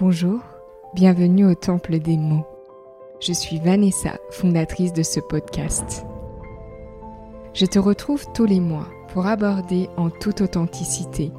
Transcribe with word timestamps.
Bonjour, 0.00 0.38
bienvenue 0.94 1.44
au 1.44 1.56
Temple 1.56 1.98
des 1.98 2.16
mots. 2.16 2.46
Je 3.18 3.32
suis 3.32 3.58
Vanessa, 3.58 4.16
fondatrice 4.30 4.92
de 4.92 5.02
ce 5.02 5.18
podcast. 5.18 6.04
Je 7.52 7.66
te 7.66 7.80
retrouve 7.80 8.24
tous 8.32 8.44
les 8.44 8.60
mois 8.60 8.86
pour 9.12 9.26
aborder 9.26 9.88
en 9.96 10.08
toute 10.08 10.40
authenticité 10.40 11.32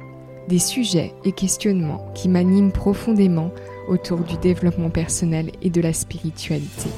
des 0.48 0.58
sujets 0.58 1.14
et 1.24 1.32
questionnements 1.32 2.04
qui 2.14 2.28
m'animent 2.28 2.70
profondément 2.70 3.50
autour 3.88 4.18
du 4.18 4.36
développement 4.36 4.90
personnel 4.90 5.52
et 5.62 5.70
de 5.70 5.80
la 5.80 5.94
spiritualité. 5.94 6.90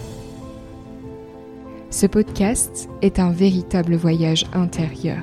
Ce 1.91 2.07
podcast 2.07 2.89
est 3.03 3.21
un 3.21 3.31
véritable 3.31 3.95
voyage 3.95 4.47
intérieur. 4.53 5.23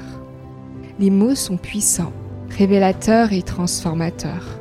Les 1.00 1.10
mots 1.10 1.36
sont 1.36 1.58
puissants, 1.58 2.14
révélateurs 2.50 3.34
et 3.34 3.42
transformateurs. 3.42 4.60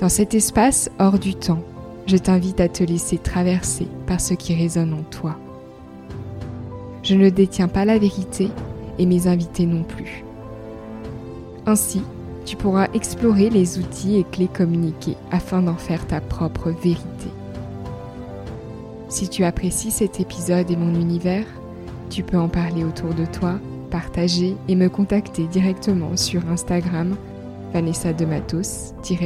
Dans 0.00 0.08
cet 0.08 0.32
espace 0.32 0.90
hors 0.98 1.18
du 1.18 1.34
temps, 1.34 1.62
je 2.06 2.16
t'invite 2.16 2.58
à 2.60 2.70
te 2.70 2.82
laisser 2.82 3.18
traverser 3.18 3.86
par 4.06 4.18
ce 4.18 4.32
qui 4.32 4.54
résonne 4.54 4.94
en 4.94 5.02
toi. 5.02 5.36
Je 7.02 7.14
ne 7.14 7.28
détiens 7.28 7.68
pas 7.68 7.84
la 7.84 7.98
vérité 7.98 8.48
et 8.98 9.04
mes 9.04 9.26
invités 9.26 9.66
non 9.66 9.82
plus. 9.82 10.24
Ainsi, 11.66 12.00
tu 12.46 12.56
pourras 12.56 12.88
explorer 12.94 13.50
les 13.50 13.78
outils 13.78 14.16
et 14.16 14.24
clés 14.24 14.48
communiqués 14.48 15.18
afin 15.30 15.60
d'en 15.60 15.76
faire 15.76 16.06
ta 16.06 16.22
propre 16.22 16.70
vérité. 16.70 17.28
Si 19.10 19.28
tu 19.28 19.44
apprécies 19.44 19.90
cet 19.90 20.18
épisode 20.18 20.70
et 20.70 20.76
mon 20.76 20.98
univers, 20.98 21.44
tu 22.08 22.22
peux 22.22 22.38
en 22.38 22.48
parler 22.48 22.84
autour 22.84 23.12
de 23.12 23.26
toi, 23.26 23.56
partager 23.90 24.56
et 24.66 24.76
me 24.76 24.88
contacter 24.88 25.44
directement 25.44 26.16
sur 26.16 26.48
Instagram 26.48 27.16
Vanessa 27.74 28.14
de 28.14 28.24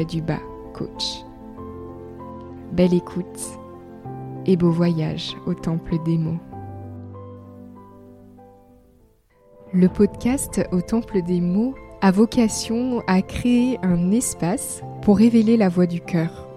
du 0.04 0.20
bas 0.20 0.40
coach. 0.74 1.24
Belle 2.72 2.92
écoute 2.92 3.40
et 4.46 4.56
beau 4.56 4.70
voyage 4.70 5.36
au 5.46 5.54
temple 5.54 5.94
des 6.04 6.18
mots. 6.18 6.40
Le 9.72 9.88
podcast 9.88 10.60
au 10.72 10.80
temple 10.80 11.22
des 11.22 11.40
mots 11.40 11.74
a 12.02 12.10
vocation 12.10 13.02
à 13.06 13.22
créer 13.22 13.78
un 13.82 14.10
espace 14.10 14.82
pour 15.02 15.18
révéler 15.18 15.56
la 15.56 15.68
voix 15.68 15.86
du 15.86 16.00
cœur. 16.00 16.48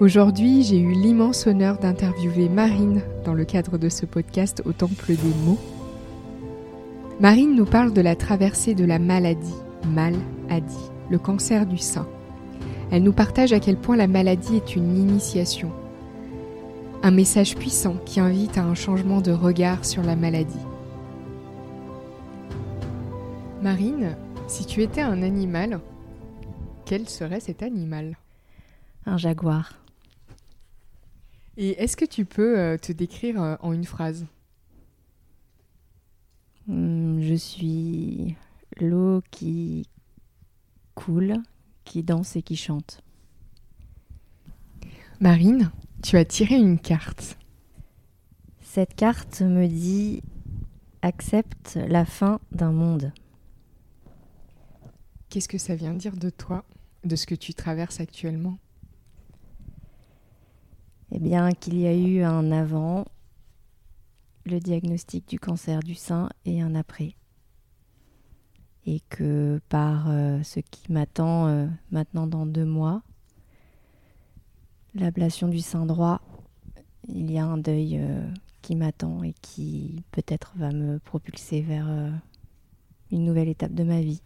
Aujourd'hui, 0.00 0.62
j'ai 0.62 0.78
eu 0.78 0.92
l'immense 0.92 1.46
honneur 1.46 1.78
d'interviewer 1.78 2.48
Marine 2.48 3.02
dans 3.24 3.34
le 3.34 3.44
cadre 3.44 3.78
de 3.78 3.88
ce 3.88 4.06
podcast 4.06 4.62
au 4.64 4.72
temple 4.72 5.12
des 5.12 5.34
mots. 5.44 5.58
Marine 7.20 7.54
nous 7.54 7.64
parle 7.64 7.92
de 7.92 8.00
la 8.00 8.16
traversée 8.16 8.74
de 8.74 8.84
la 8.84 8.98
maladie, 8.98 9.54
mal 9.92 10.14
a 10.50 10.60
dit, 10.60 10.90
le 11.10 11.18
cancer 11.18 11.66
du 11.66 11.78
sein. 11.78 12.06
Elle 12.90 13.02
nous 13.02 13.12
partage 13.12 13.52
à 13.52 13.60
quel 13.60 13.76
point 13.76 13.96
la 13.96 14.06
maladie 14.06 14.56
est 14.56 14.74
une 14.74 14.96
initiation, 14.96 15.70
un 17.02 17.10
message 17.10 17.54
puissant 17.54 17.96
qui 18.06 18.18
invite 18.18 18.56
à 18.56 18.64
un 18.64 18.74
changement 18.74 19.20
de 19.20 19.30
regard 19.30 19.84
sur 19.84 20.02
la 20.02 20.16
maladie. 20.16 20.64
Marine, 23.62 24.16
si 24.46 24.64
tu 24.64 24.82
étais 24.82 25.02
un 25.02 25.22
animal, 25.22 25.80
quel 26.86 27.08
serait 27.08 27.40
cet 27.40 27.62
animal? 27.62 28.16
Un 29.04 29.18
jaguar. 29.18 29.74
Et 31.58 31.82
est-ce 31.82 31.96
que 31.96 32.04
tu 32.04 32.24
peux 32.24 32.58
euh, 32.58 32.78
te 32.78 32.92
décrire 32.92 33.42
euh, 33.42 33.56
en 33.60 33.72
une 33.72 33.84
phrase? 33.84 34.26
Hmm, 36.66 37.20
Je 37.20 37.34
suis 37.34 38.36
l'eau 38.80 39.22
qui 39.30 39.86
coule, 40.94 41.34
qui 41.88 42.02
danse 42.02 42.36
et 42.36 42.42
qui 42.42 42.56
chante. 42.56 43.02
Marine, 45.20 45.72
tu 46.02 46.16
as 46.16 46.24
tiré 46.24 46.56
une 46.56 46.78
carte. 46.78 47.38
Cette 48.60 48.94
carte 48.94 49.40
me 49.40 49.66
dit 49.66 50.22
accepte 51.02 51.78
la 51.88 52.04
fin 52.04 52.40
d'un 52.52 52.72
monde. 52.72 53.12
Qu'est-ce 55.30 55.48
que 55.48 55.58
ça 55.58 55.74
vient 55.74 55.94
dire 55.94 56.16
de 56.16 56.30
toi, 56.30 56.64
de 57.04 57.16
ce 57.16 57.26
que 57.26 57.34
tu 57.34 57.54
traverses 57.54 58.00
actuellement? 58.00 58.58
Eh 61.10 61.18
bien, 61.18 61.52
qu'il 61.52 61.78
y 61.78 61.86
a 61.86 61.94
eu 61.94 62.22
un 62.22 62.52
avant, 62.52 63.06
le 64.44 64.60
diagnostic 64.60 65.26
du 65.26 65.38
cancer 65.38 65.80
du 65.80 65.94
sein 65.94 66.28
et 66.44 66.60
un 66.60 66.74
après 66.74 67.17
et 68.88 69.02
que 69.10 69.60
par 69.68 70.06
euh, 70.08 70.42
ce 70.42 70.60
qui 70.60 70.90
m'attend 70.90 71.46
euh, 71.46 71.66
maintenant 71.90 72.26
dans 72.26 72.46
deux 72.46 72.64
mois, 72.64 73.02
l'ablation 74.94 75.48
du 75.48 75.60
sein 75.60 75.84
droit, 75.84 76.22
il 77.06 77.30
y 77.30 77.38
a 77.38 77.44
un 77.44 77.58
deuil 77.58 77.98
euh, 77.98 78.26
qui 78.62 78.76
m'attend 78.76 79.22
et 79.22 79.34
qui 79.42 80.04
peut-être 80.10 80.54
va 80.56 80.72
me 80.72 80.98
propulser 81.00 81.60
vers 81.60 81.86
une 83.12 83.24
nouvelle 83.24 83.48
étape 83.48 83.74
de 83.74 83.84
ma 83.84 84.00
vie. 84.00 84.22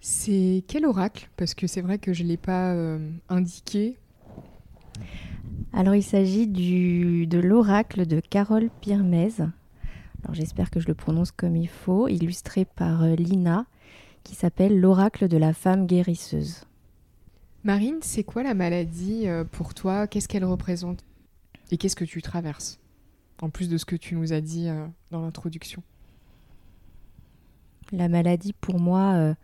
C'est 0.00 0.64
quel 0.66 0.86
oracle? 0.86 1.28
Parce 1.36 1.54
que 1.54 1.66
c'est 1.66 1.82
vrai 1.82 1.98
que 1.98 2.14
je 2.14 2.22
ne 2.22 2.28
l'ai 2.28 2.36
pas 2.36 2.74
indiqué. 3.28 3.98
Alors 5.72 5.94
il 5.94 6.02
s'agit 6.02 6.46
de 6.46 7.38
l'oracle 7.38 8.06
de 8.06 8.20
Carole 8.20 8.70
Pirmez 8.80 9.32
j'espère 10.32 10.70
que 10.70 10.80
je 10.80 10.88
le 10.88 10.94
prononce 10.94 11.30
comme 11.30 11.56
il 11.56 11.68
faut, 11.68 12.08
illustré 12.08 12.64
par 12.64 13.02
euh, 13.02 13.14
Lina, 13.14 13.66
qui 14.24 14.34
s'appelle 14.34 14.80
L'oracle 14.80 15.28
de 15.28 15.36
la 15.36 15.52
femme 15.52 15.86
guérisseuse. 15.86 16.64
Marine, 17.64 17.98
c'est 18.00 18.24
quoi 18.24 18.42
la 18.42 18.54
maladie 18.54 19.28
euh, 19.28 19.44
pour 19.44 19.74
toi? 19.74 20.06
Qu'est-ce 20.06 20.28
qu'elle 20.28 20.44
représente? 20.44 21.04
Et 21.70 21.76
qu'est-ce 21.76 21.96
que 21.96 22.04
tu 22.04 22.22
traverses? 22.22 22.78
En 23.40 23.50
plus 23.50 23.68
de 23.68 23.76
ce 23.76 23.84
que 23.84 23.96
tu 23.96 24.14
nous 24.14 24.32
as 24.32 24.40
dit 24.40 24.68
euh, 24.68 24.86
dans 25.10 25.20
l'introduction. 25.20 25.82
La 27.92 28.08
maladie 28.08 28.52
pour 28.52 28.80
moi, 28.80 29.36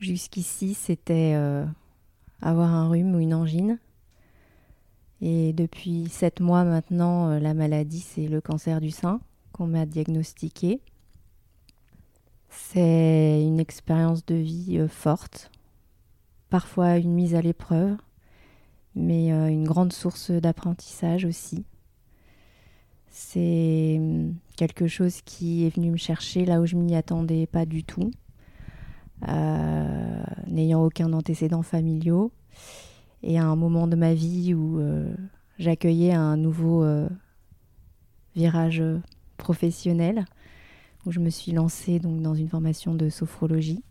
jusqu'ici, 0.00 0.74
c'était 0.74 1.34
avoir 2.42 2.74
un 2.74 2.88
rhume 2.88 3.14
ou 3.14 3.20
une 3.20 3.32
angine. 3.32 3.78
Et 5.20 5.52
depuis 5.52 6.08
sept 6.08 6.40
mois 6.40 6.64
maintenant, 6.64 7.38
la 7.38 7.54
maladie, 7.54 8.00
c'est 8.00 8.26
le 8.26 8.40
cancer 8.40 8.80
du 8.80 8.90
sein 8.90 9.20
qu'on 9.54 9.68
m'a 9.68 9.86
diagnostiqué. 9.86 10.80
C'est 12.50 13.40
une 13.40 13.60
expérience 13.60 14.26
de 14.26 14.34
vie 14.34 14.78
euh, 14.78 14.88
forte, 14.88 15.50
parfois 16.50 16.98
une 16.98 17.12
mise 17.12 17.34
à 17.36 17.40
l'épreuve, 17.40 17.96
mais 18.96 19.32
euh, 19.32 19.48
une 19.48 19.64
grande 19.64 19.92
source 19.92 20.32
d'apprentissage 20.32 21.24
aussi. 21.24 21.64
C'est 23.10 23.96
hum, 23.98 24.34
quelque 24.56 24.88
chose 24.88 25.20
qui 25.22 25.66
est 25.66 25.74
venu 25.74 25.92
me 25.92 25.96
chercher 25.96 26.44
là 26.44 26.60
où 26.60 26.66
je 26.66 26.74
m'y 26.74 26.96
attendais 26.96 27.46
pas 27.46 27.64
du 27.64 27.84
tout, 27.84 28.10
euh, 29.28 30.22
n'ayant 30.48 30.82
aucun 30.82 31.12
antécédent 31.12 31.62
familiaux, 31.62 32.32
et 33.22 33.38
à 33.38 33.44
un 33.44 33.56
moment 33.56 33.86
de 33.86 33.96
ma 33.96 34.14
vie 34.14 34.52
où 34.52 34.80
j'accueillais 35.58 36.12
un 36.12 36.36
nouveau 36.36 36.84
virage 38.36 38.82
professionnelle 39.36 40.24
où 41.06 41.12
je 41.12 41.20
me 41.20 41.30
suis 41.30 41.52
lancée 41.52 41.98
dans 41.98 42.34
une 42.34 42.48
formation 42.48 42.94
de 42.94 43.08
sophrologie. 43.10 43.82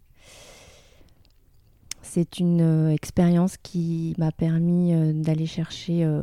C'est 2.02 2.40
une 2.40 2.62
euh, 2.62 2.92
expérience 2.92 3.58
qui 3.58 4.14
m'a 4.20 4.32
permis 4.32 4.94
euh, 4.94 5.14
d'aller 5.14 5.46
chercher 5.46 6.04
euh, 6.04 6.22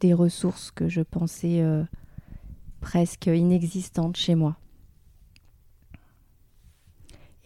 des 0.00 0.14
ressources 0.14 0.70
que 0.70 0.88
je 0.88 1.02
pensais 1.02 1.62
presque 2.80 3.26
inexistantes 3.26 4.16
chez 4.16 4.36
moi. 4.36 4.56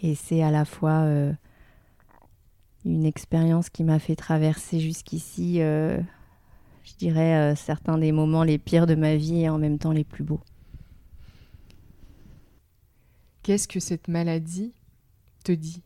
Et 0.03 0.15
c'est 0.15 0.43
à 0.43 0.51
la 0.51 0.65
fois 0.67 1.06
une 2.84 3.07
expérience 3.07 3.71
qui 3.71 3.84
m'a 3.84 3.98
fait 3.98 4.16
traverser 4.16 4.81
jusqu'ici, 4.81 5.60
je 5.60 6.03
dirais, 6.98 7.57
certains 7.57 7.97
des 7.97 8.13
moments 8.13 8.45
les 8.45 8.59
pires 8.59 8.86
de 8.86 8.97
ma 8.97 9.16
vie 9.16 9.45
et 9.45 9.48
en 9.48 9.57
même 9.57 9.78
temps 9.78 9.92
les 9.92 10.04
plus 10.04 10.25
beaux. 10.25 10.41
Qu'est-ce 13.42 13.66
que 13.66 13.80
cette 13.80 14.06
maladie 14.06 14.72
te 15.42 15.50
dit? 15.50 15.83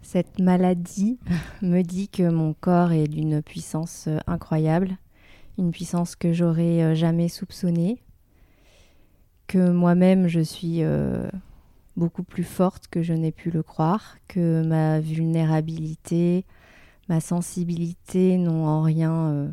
Cette 0.00 0.38
maladie 0.38 1.18
me 1.62 1.82
dit 1.82 2.08
que 2.08 2.30
mon 2.30 2.54
corps 2.54 2.92
est 2.92 3.08
d'une 3.08 3.42
puissance 3.42 4.06
euh, 4.08 4.16
incroyable, 4.26 4.96
une 5.58 5.70
puissance 5.70 6.16
que 6.16 6.32
j'aurais 6.32 6.82
euh, 6.82 6.94
jamais 6.94 7.28
soupçonnée, 7.28 8.02
que 9.48 9.70
moi-même 9.70 10.28
je 10.28 10.40
suis 10.40 10.82
euh, 10.82 11.28
beaucoup 11.98 12.22
plus 12.22 12.44
forte 12.44 12.88
que 12.88 13.02
je 13.02 13.12
n'ai 13.12 13.30
pu 13.30 13.50
le 13.50 13.62
croire, 13.62 14.16
que 14.28 14.62
ma 14.64 14.98
vulnérabilité, 14.98 16.46
ma 17.10 17.20
sensibilité 17.20 18.38
n'ont 18.38 18.66
en 18.66 18.80
rien 18.80 19.52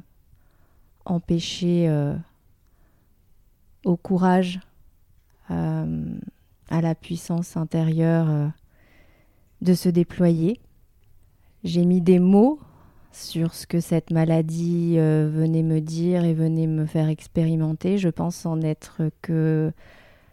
empêché 1.03 1.89
au 3.83 3.97
courage 3.97 4.62
euh, 5.51 6.04
à 6.69 6.81
la 6.81 6.96
puissance 6.96 7.57
intérieure 7.57 8.30
euh, 8.30 8.48
de 9.62 9.74
se 9.74 9.90
déployer. 9.90 10.60
J'ai 11.63 11.86
mis 11.86 12.01
des 12.01 12.19
mots 12.19 12.60
sur 13.12 13.56
ce 13.56 13.66
que 13.66 13.80
cette 13.80 14.12
maladie 14.12 14.96
euh, 14.98 15.30
venait 15.34 15.63
me 15.63 15.81
dire 15.81 16.24
et 16.24 16.34
venait 16.34 16.68
me 16.68 16.86
faire 16.86 17.10
expérimenter. 17.10 17.98
Je 17.98 18.10
pense 18.10 18.46
en 18.46 18.62
être 18.62 19.01
que 19.22 19.72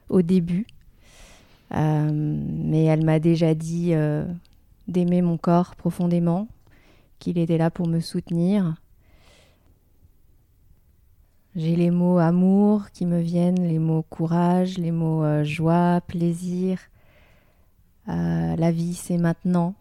au 0.09 0.23
début. 0.23 0.67
Mais 1.73 2.85
elle 2.85 3.05
m'a 3.05 3.19
déjà 3.19 3.55
dit 3.55 3.93
d'aimer 4.87 5.21
mon 5.21 5.37
corps 5.37 5.75
profondément, 5.75 6.47
qu'il 7.19 7.39
était 7.39 7.59
là 7.59 7.73
pour 7.73 7.89
me 7.89 7.99
soutenir. 7.99 8.77
J'ai 11.57 11.75
les 11.75 11.91
mots 11.91 12.19
amour 12.19 12.91
qui 12.93 13.07
me 13.07 13.19
viennent, 13.19 13.67
les 13.67 13.79
mots 13.79 14.05
courage, 14.09 14.79
les 14.79 14.93
mots 14.93 15.43
joie, 15.43 16.01
plaisir. 16.07 16.79
la 18.07 18.71
vie, 18.71 18.95
c'est 18.95 19.19
maintenant. 19.19 19.75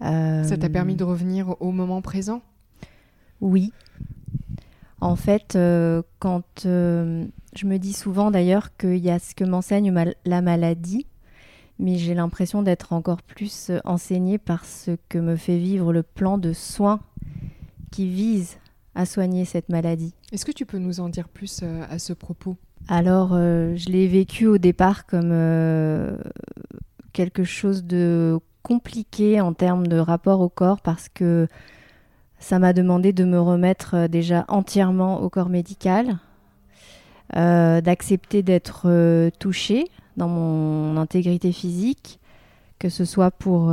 Ça 0.00 0.56
t'a 0.58 0.68
permis 0.68 0.96
de 0.96 1.04
revenir 1.04 1.54
au 1.60 1.70
moment 1.70 2.02
présent? 2.02 2.42
Oui. 3.40 3.72
En 5.00 5.16
fait, 5.16 5.56
euh, 5.56 6.02
quand 6.18 6.66
euh, 6.66 7.24
je 7.56 7.66
me 7.66 7.78
dis 7.78 7.94
souvent 7.94 8.30
d'ailleurs 8.30 8.76
qu'il 8.76 8.98
y 8.98 9.10
a 9.10 9.18
ce 9.18 9.34
que 9.34 9.44
m'enseigne 9.44 9.94
la 10.26 10.42
maladie, 10.42 11.06
mais 11.78 11.96
j'ai 11.96 12.14
l'impression 12.14 12.62
d'être 12.62 12.92
encore 12.92 13.22
plus 13.22 13.70
euh, 13.70 13.78
enseignée 13.84 14.36
par 14.36 14.66
ce 14.66 14.96
que 15.08 15.18
me 15.18 15.36
fait 15.36 15.56
vivre 15.56 15.92
le 15.92 16.02
plan 16.02 16.36
de 16.36 16.52
soins 16.52 17.00
qui 17.90 18.08
vise 18.08 18.58
à 18.94 19.06
soigner 19.06 19.46
cette 19.46 19.70
maladie. 19.70 20.12
Est-ce 20.32 20.44
que 20.44 20.52
tu 20.52 20.66
peux 20.66 20.78
nous 20.78 21.00
en 21.00 21.08
dire 21.08 21.28
plus 21.28 21.62
à 21.62 21.98
ce 21.98 22.12
propos? 22.12 22.56
Alors, 22.88 23.30
je 23.30 23.90
l'ai 23.90 24.06
vécu 24.06 24.46
au 24.46 24.58
départ 24.58 25.06
comme 25.06 25.32
quelque 27.12 27.44
chose 27.44 27.84
de 27.84 28.38
compliqué 28.62 29.40
en 29.40 29.52
termes 29.52 29.86
de 29.86 29.98
rapport 29.98 30.40
au 30.40 30.48
corps 30.48 30.80
parce 30.80 31.08
que 31.08 31.48
ça 32.38 32.58
m'a 32.58 32.72
demandé 32.72 33.12
de 33.12 33.24
me 33.24 33.40
remettre 33.40 33.94
euh, 33.94 34.08
déjà 34.08 34.44
entièrement 34.48 35.20
au 35.20 35.28
corps 35.28 35.50
médical, 35.50 36.18
euh, 37.36 37.80
d'accepter 37.80 38.42
d'être 38.42 38.84
euh, 38.86 39.30
touchée 39.38 39.84
dans 40.16 40.28
mon 40.28 40.96
intégrité 40.96 41.52
physique, 41.52 42.18
que 42.78 42.88
ce 42.88 43.04
soit 43.04 43.30
pour 43.30 43.72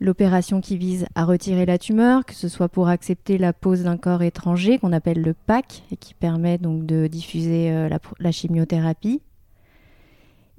l'opération 0.00 0.60
qui 0.60 0.76
vise 0.76 1.06
à 1.14 1.24
retirer 1.24 1.66
la 1.66 1.78
tumeur, 1.78 2.24
que 2.24 2.34
ce 2.34 2.48
soit 2.48 2.68
pour 2.68 2.88
accepter 2.88 3.38
la 3.38 3.52
pose 3.52 3.82
d'un 3.82 3.96
corps 3.96 4.22
étranger 4.22 4.78
qu'on 4.78 4.92
appelle 4.92 5.22
le 5.22 5.34
PAC 5.34 5.82
et 5.92 5.96
qui 5.96 6.14
permet 6.14 6.58
donc 6.58 6.86
de 6.86 7.06
diffuser 7.06 7.88
la, 8.18 8.32
chimiothérapie. 8.32 9.20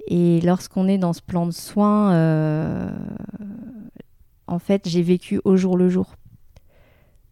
Et 0.06 0.40
lorsqu'on 0.40 0.88
est 0.88 0.98
dans 0.98 1.12
ce 1.12 1.22
plan 1.22 1.46
de 1.46 1.52
soins, 1.52 2.12
euh, 2.12 2.90
en 4.46 4.58
fait, 4.58 4.88
j'ai 4.88 5.02
vécu 5.02 5.40
au 5.44 5.56
jour 5.56 5.76
le 5.76 5.88
jour. 5.88 6.16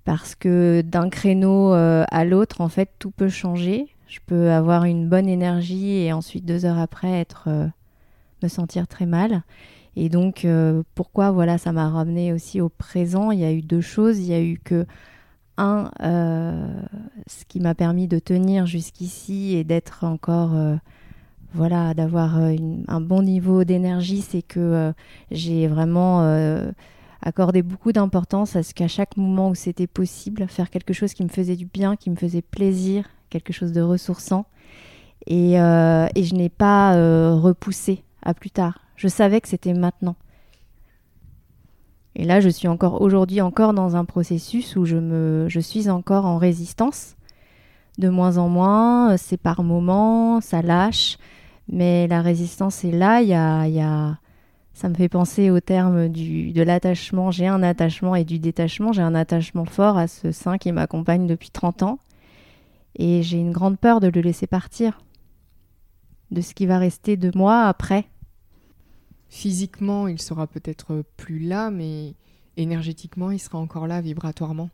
Parce 0.05 0.35
que 0.35 0.83
d'un 0.83 1.11
créneau 1.11 1.75
euh, 1.75 2.05
à 2.11 2.25
l'autre, 2.25 2.61
en 2.61 2.69
fait, 2.69 2.91
tout 2.99 3.11
peut 3.11 3.29
changer. 3.29 3.87
Je 4.09 4.19
peux 4.25 4.51
avoir 4.51 4.85
une 4.85 5.09
bonne 5.09 5.29
énergie 5.29 5.99
et 5.99 6.13
ensuite 6.13 6.45
deux 6.45 6.65
heures 6.65 6.79
après 6.79 7.11
être 7.13 7.45
euh, 7.49 7.67
me 8.43 8.49
sentir 8.49 8.89
très 8.89 9.07
mal. 9.07 9.43
Et 9.97 10.09
donc, 10.09 10.47
pourquoi 10.95 11.31
voilà, 11.31 11.59
ça 11.59 11.73
m'a 11.73 11.89
ramené 11.89 12.33
aussi 12.33 12.61
au 12.61 12.69
présent? 12.69 13.33
Il 13.33 13.41
y 13.41 13.45
a 13.45 13.53
eu 13.53 13.63
deux 13.63 13.81
choses. 13.81 14.19
Il 14.19 14.27
y 14.27 14.35
a 14.35 14.41
eu 14.41 14.59
que 14.63 14.87
un, 15.59 15.91
ce 17.27 17.45
qui 17.49 17.61
m'a 17.61 17.75
permis 17.75 18.09
de 18.09 18.19
tenir 18.19 18.67
jusqu'ici 18.67 19.57
et 19.57 19.65
d'être 19.65 20.05
encore 20.05 20.55
voilà, 21.53 21.95
d'avoir 21.95 22.39
euh, 22.39 22.55
un 22.89 23.01
bon 23.01 23.23
niveau 23.23 23.65
d'énergie, 23.65 24.23
c'est 24.23 24.43
que 24.43 24.61
euh, 24.61 24.93
j'ai 25.31 25.67
vraiment 25.67 26.23
euh, 26.23 26.71
accordé 27.23 27.63
beaucoup 27.63 27.93
d'importance 27.93 28.57
à 28.57 28.63
ce 28.63 28.73
qu'à 28.73 28.89
chaque 28.89 29.17
moment 29.17 29.51
où 29.51 29.55
c'était 29.55 29.87
possible, 29.87 30.47
faire 30.49 30.71
quelque 30.71 30.93
chose 30.93 31.13
qui 31.13 31.25
me 31.25 31.29
faisait 31.29 31.57
du 31.57 31.67
bien, 31.67 31.97
qui 31.97 32.11
me 32.11 32.17
faisait 32.17 32.43
plaisir, 32.43 33.05
quelque 33.31 33.53
chose 33.53 33.73
de 33.73 33.81
ressourçant. 33.81 34.47
Et 35.27 35.53
je 35.57 36.35
n'ai 36.35 36.49
pas 36.49 36.95
repoussé 37.35 38.05
à 38.23 38.33
plus 38.33 38.51
tard. 38.51 38.81
Je 39.01 39.09
savais 39.09 39.41
que 39.41 39.49
c'était 39.49 39.73
maintenant. 39.73 40.15
Et 42.15 42.25
là, 42.25 42.41
je 42.41 42.51
suis 42.51 42.69
encore 42.69 43.01
aujourd'hui 43.01 43.41
encore 43.41 43.73
dans 43.73 43.97
un 43.97 44.05
processus 44.05 44.77
où 44.77 44.85
je, 44.85 44.99
me, 44.99 45.49
suis 45.49 45.89
encore 45.89 46.27
en 46.27 46.37
résistance. 46.37 47.17
De 47.97 48.11
moins 48.11 48.37
en 48.37 48.51
moins, 48.51 49.17
c'est 49.17 49.39
par 49.39 49.63
moments, 49.63 50.43
ça 50.43 50.61
lâche. 50.61 51.17
Mais 51.67 52.09
la 52.09 52.21
résistance 52.21 52.85
est 52.85 52.91
là. 52.91 53.23
Il 53.23 53.29
y 53.29 53.81
a, 53.81 54.19
Ça 54.75 54.91
me 54.91 54.95
fait 54.95 55.09
penser 55.09 55.49
au 55.49 55.61
terme 55.61 56.11
du, 56.11 56.53
de 56.53 56.61
l'attachement. 56.61 57.31
J'ai 57.31 57.47
un 57.47 57.63
attachement 57.63 58.15
et 58.15 58.25
du 58.25 58.39
détachement. 58.39 58.93
J'ai 58.93 59.01
un 59.01 59.15
attachement 59.15 59.65
fort 59.65 59.97
à 59.97 60.09
ce 60.09 60.31
sein 60.31 60.59
qui 60.59 60.73
m'accompagne 60.73 61.27
depuis 61.27 61.49
30 61.49 61.85
ans. 61.85 62.01
Et 62.97 63.23
j'ai 63.23 63.39
une 63.39 63.53
grande 63.53 63.79
peur 63.79 64.01
de 64.01 64.09
le 64.09 64.21
laisser 64.21 64.47
partir. 64.47 65.01
De 66.31 66.43
ce 66.43 66.53
qui 66.53 66.67
va 66.67 66.77
rester 66.77 67.17
de 67.17 67.33
moi 67.35 67.63
après. 67.63 68.05
Physiquement, 69.31 70.09
il 70.09 70.21
sera 70.21 70.47
peut-être 70.47 71.03
plus 71.17 71.39
là, 71.39 71.71
mais 71.71 72.15
énergétiquement, 72.57 73.31
il 73.31 73.39
sera 73.39 73.59
encore 73.59 73.87
là 73.87 74.01
vibratoirement. 74.03 74.69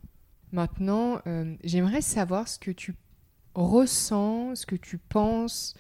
Maintenant, 0.50 1.20
euh, 1.26 1.54
j'aimerais 1.62 2.00
savoir 2.00 2.48
ce 2.48 2.58
que 2.58 2.72
tu 2.72 2.94
ressens, 3.54 4.56
ce 4.56 4.66
que 4.66 4.76
tu 4.76 4.98
penses 4.98 5.74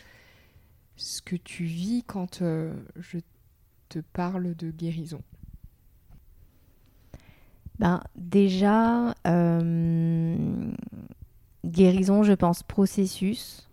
ce 0.96 1.20
que 1.22 1.36
tu 1.36 1.64
vis 1.64 2.02
quand 2.06 2.42
euh, 2.42 2.74
je 2.96 3.18
te 3.88 3.98
parle 3.98 4.54
de 4.54 4.70
guérison 4.70 5.22
ben, 7.78 8.02
Déjà, 8.16 9.14
euh, 9.26 10.72
guérison, 11.64 12.22
je 12.22 12.32
pense 12.32 12.62
processus. 12.62 13.68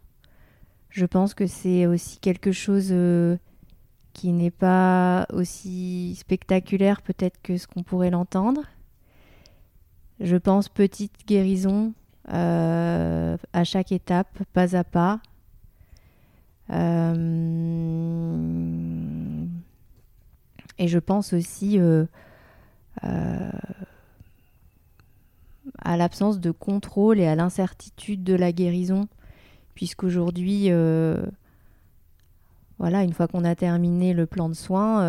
Je 0.90 1.06
pense 1.06 1.34
que 1.34 1.48
c'est 1.48 1.88
aussi 1.88 2.20
quelque 2.20 2.52
chose 2.52 2.94
qui 4.14 4.32
n'est 4.32 4.52
pas 4.52 5.26
aussi 5.34 6.16
spectaculaire 6.16 7.02
peut-être 7.02 7.42
que 7.42 7.58
ce 7.58 7.68
qu'on 7.68 7.84
pourrait 7.84 8.12
l'entendre. 8.12 8.62
Je 10.20 10.38
pense 10.38 10.70
petite 10.70 11.28
guérison 11.28 11.94
à 12.26 13.64
chaque 13.64 13.92
étape, 13.92 14.44
pas 14.54 14.78
à 14.78 14.84
pas, 14.86 15.20
euh, 16.72 17.16
et 20.78 20.88
je 20.88 21.00
pense 21.00 21.34
aussi 21.34 21.80
euh, 21.80 22.06
euh, 23.04 23.52
à 25.80 25.98
l'absence 25.98 26.40
de 26.40 26.52
contrôle 26.52 27.20
et 27.20 27.28
à 27.28 27.36
l'incertitude 27.36 28.24
de 28.24 28.34
la 28.34 28.52
guérison, 28.52 29.08
puisqu'aujourd'hui, 29.76 30.70
voilà, 32.80 33.04
une 33.04 33.14
fois 33.14 33.28
qu'on 33.28 33.44
a 33.44 33.56
terminé 33.56 34.14
le 34.14 34.26
plan 34.26 34.50
de 34.50 34.54
soins, 34.54 35.04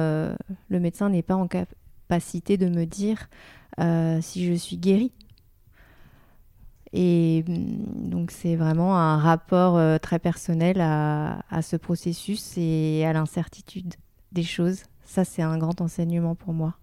le 0.69 0.81
médecin 0.81 1.09
n'est 1.11 1.23
pas 1.23 1.37
en 1.37 1.49
capacité 1.49 2.57
de 2.57 2.69
me 2.69 2.85
dire 2.85 3.29
si 4.23 4.47
je 4.47 4.55
suis 4.55 4.77
guérie. 4.77 5.13
Et 6.95 7.45
mm, 7.47 8.09
donc 8.09 8.31
c'est 8.31 8.57
vraiment 8.57 8.97
un 8.97 9.19
rapport 9.19 9.77
euh, 9.77 9.99
très 9.99 10.19
personnel 10.21 10.81
à, 10.81 11.43
ce 11.63 11.77
processus 11.77 12.55
et 12.57 13.05
à 13.05 13.13
l'incertitude 13.13 13.95
des 14.33 14.45
choses. 14.45 14.85
Ça, 15.05 15.25
c'est 15.25 15.43
un 15.43 15.59
grand 15.59 15.81
enseignement 15.81 16.35
pour 16.37 16.55
moi. 16.55 16.79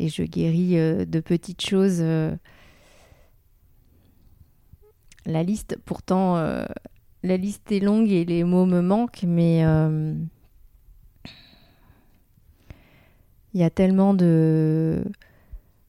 Et 0.00 0.08
je 0.08 0.22
guéris 0.24 0.78
euh, 0.78 1.04
de 1.04 1.20
petites 1.20 1.64
choses. 1.64 2.00
Euh. 5.28 5.32
la 5.32 5.42
liste, 5.42 5.78
pourtant, 5.84 6.36
la 7.22 7.36
liste 7.36 7.70
est 7.72 7.80
longue 7.80 8.10
et 8.10 8.24
les 8.24 8.44
mots 8.44 8.66
me 8.66 8.80
manquent, 8.80 9.24
mais 9.26 9.64
Il 13.54 13.60
y 13.60 13.64
a 13.64 13.70
tellement 13.70 14.14
de, 14.14 15.02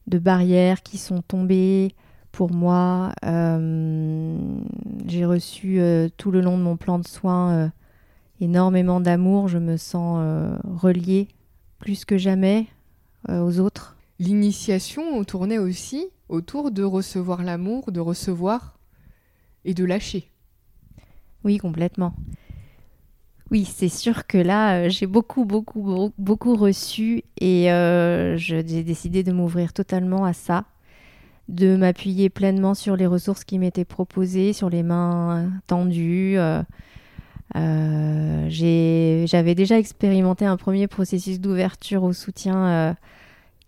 barrières 0.06 0.82
qui 0.82 0.98
sont 0.98 1.22
tombées 1.22 1.94
pour 2.32 2.52
moi. 2.52 3.12
Euh, 3.24 4.36
j'ai 5.06 5.24
reçu 5.24 5.80
euh, 5.80 6.08
tout 6.16 6.30
le 6.30 6.40
long 6.40 6.58
de 6.58 6.62
mon 6.62 6.76
plan 6.76 6.98
de 6.98 7.06
soins 7.06 7.52
euh, 7.52 7.68
énormément 8.40 9.00
d'amour. 9.00 9.48
Je 9.48 9.58
me 9.58 9.76
sens 9.76 10.20
reliée 10.64 11.28
plus 11.78 12.04
que 12.04 12.18
jamais 12.18 12.66
aux 13.28 13.60
autres. 13.60 13.96
L'initiation 14.18 15.22
tournait 15.24 15.58
aussi 15.58 16.06
autour 16.28 16.70
de 16.70 16.82
recevoir 16.82 17.42
l'amour, 17.42 17.92
de 17.92 18.00
recevoir 18.00 18.79
et 19.64 19.74
de 19.74 19.84
lâcher. 19.84 20.30
Oui, 21.44 21.58
complètement. 21.58 22.14
Oui, 23.50 23.64
c'est 23.64 23.88
sûr 23.88 24.28
que 24.28 24.38
là, 24.38 24.76
euh, 24.76 24.88
j'ai 24.88 25.06
beaucoup, 25.06 25.44
beaucoup, 25.44 26.12
beaucoup 26.18 26.54
reçu 26.54 27.24
et 27.40 27.72
euh, 27.72 28.36
j'ai 28.36 28.62
décidé 28.62 29.24
de 29.24 29.32
m'ouvrir 29.32 29.72
totalement 29.72 30.24
à 30.24 30.32
ça, 30.32 30.66
de 31.48 31.74
m'appuyer 31.74 32.30
pleinement 32.30 32.74
sur 32.74 32.94
les 32.94 33.06
ressources 33.06 33.42
qui 33.42 33.58
m'étaient 33.58 33.84
proposées, 33.84 34.52
sur 34.52 34.70
les 34.70 34.84
mains 34.84 35.50
tendues, 35.66 36.38
euh, 36.38 36.62
J'avais 39.26 39.56
déjà 39.56 39.78
expérimenté 39.78 40.44
un 40.44 40.56
premier 40.56 40.86
processus 40.86 41.40
d'ouverture 41.40 42.04
au 42.04 42.12
soutien 42.12 42.94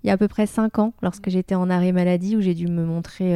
il 0.03 0.09
y 0.09 0.11
a 0.11 0.15
à 0.15 0.17
peu 0.17 0.29
près 0.29 0.47
5 0.47 0.79
ans, 0.79 0.93
lorsque 1.03 1.31
j'étais 1.31 1.55
en 1.55 1.71
arrêt 1.71 1.93
maladie, 1.93 2.37
où 2.37 2.41
j'ai 2.41 2.55
dû 2.55 2.67
me 2.67 2.85
montrer 2.85 3.35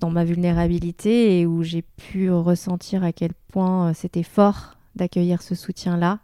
dans 0.00 0.10
ma 0.10 0.24
vulnérabilité 0.24 1.40
et 1.40 1.46
où 1.46 1.62
j'ai 1.62 1.82
pu 1.82 2.30
ressentir 2.30 3.02
à 3.02 3.12
quel 3.12 3.32
point 3.48 3.94
c'était 3.94 4.22
fort 4.22 4.76
d'accueillir 4.94 5.42
ce 5.42 5.54
soutien-là, 5.54 6.18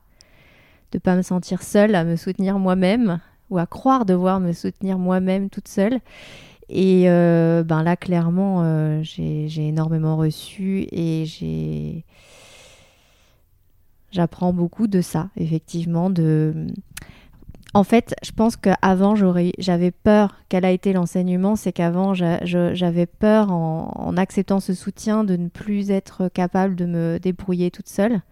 de 0.92 0.98
pas 0.98 1.16
me 1.16 1.22
sentir 1.22 1.62
seule 1.62 1.94
à 1.94 2.04
me 2.04 2.16
soutenir 2.16 2.58
moi-même 2.58 3.20
ou 3.50 3.58
à 3.58 3.66
croire 3.66 4.04
devoir 4.04 4.40
me 4.40 4.52
soutenir 4.52 4.98
moi-même 4.98 5.50
toute 5.50 5.68
seule. 5.68 6.00
Et 6.68 7.04
euh, 7.08 7.62
ben 7.62 7.82
là, 7.82 7.96
clairement, 7.96 8.62
euh, 8.62 9.00
j'ai 9.02 9.68
énormément 9.68 10.16
reçu 10.16 10.86
et 10.92 11.24
j'ai 11.24 12.04
j'apprends 14.10 14.52
beaucoup 14.52 14.86
de 14.86 15.00
ça, 15.00 15.30
effectivement. 15.36 16.10
De... 16.10 16.66
En 17.74 17.84
fait, 17.84 18.14
je 18.22 18.32
pense 18.32 18.56
qu'avant, 18.56 19.14
j'avais 19.14 19.90
peur, 19.90 20.36
quel 20.48 20.64
a 20.64 20.70
été 20.70 20.92
l'enseignement, 20.92 21.54
c'est 21.54 21.72
qu'avant, 21.72 22.14
j'avais 22.14 23.06
peur, 23.06 23.52
en, 23.52 24.16
acceptant 24.16 24.58
ce 24.58 24.72
soutien, 24.72 25.22
de 25.22 25.36
ne 25.36 25.48
plus 25.48 25.90
être 25.90 26.28
capable 26.28 26.76
de 26.76 26.86
me 26.86 27.18
débrouiller 27.18 27.70
toute 27.70 27.88
seule. 27.88 28.22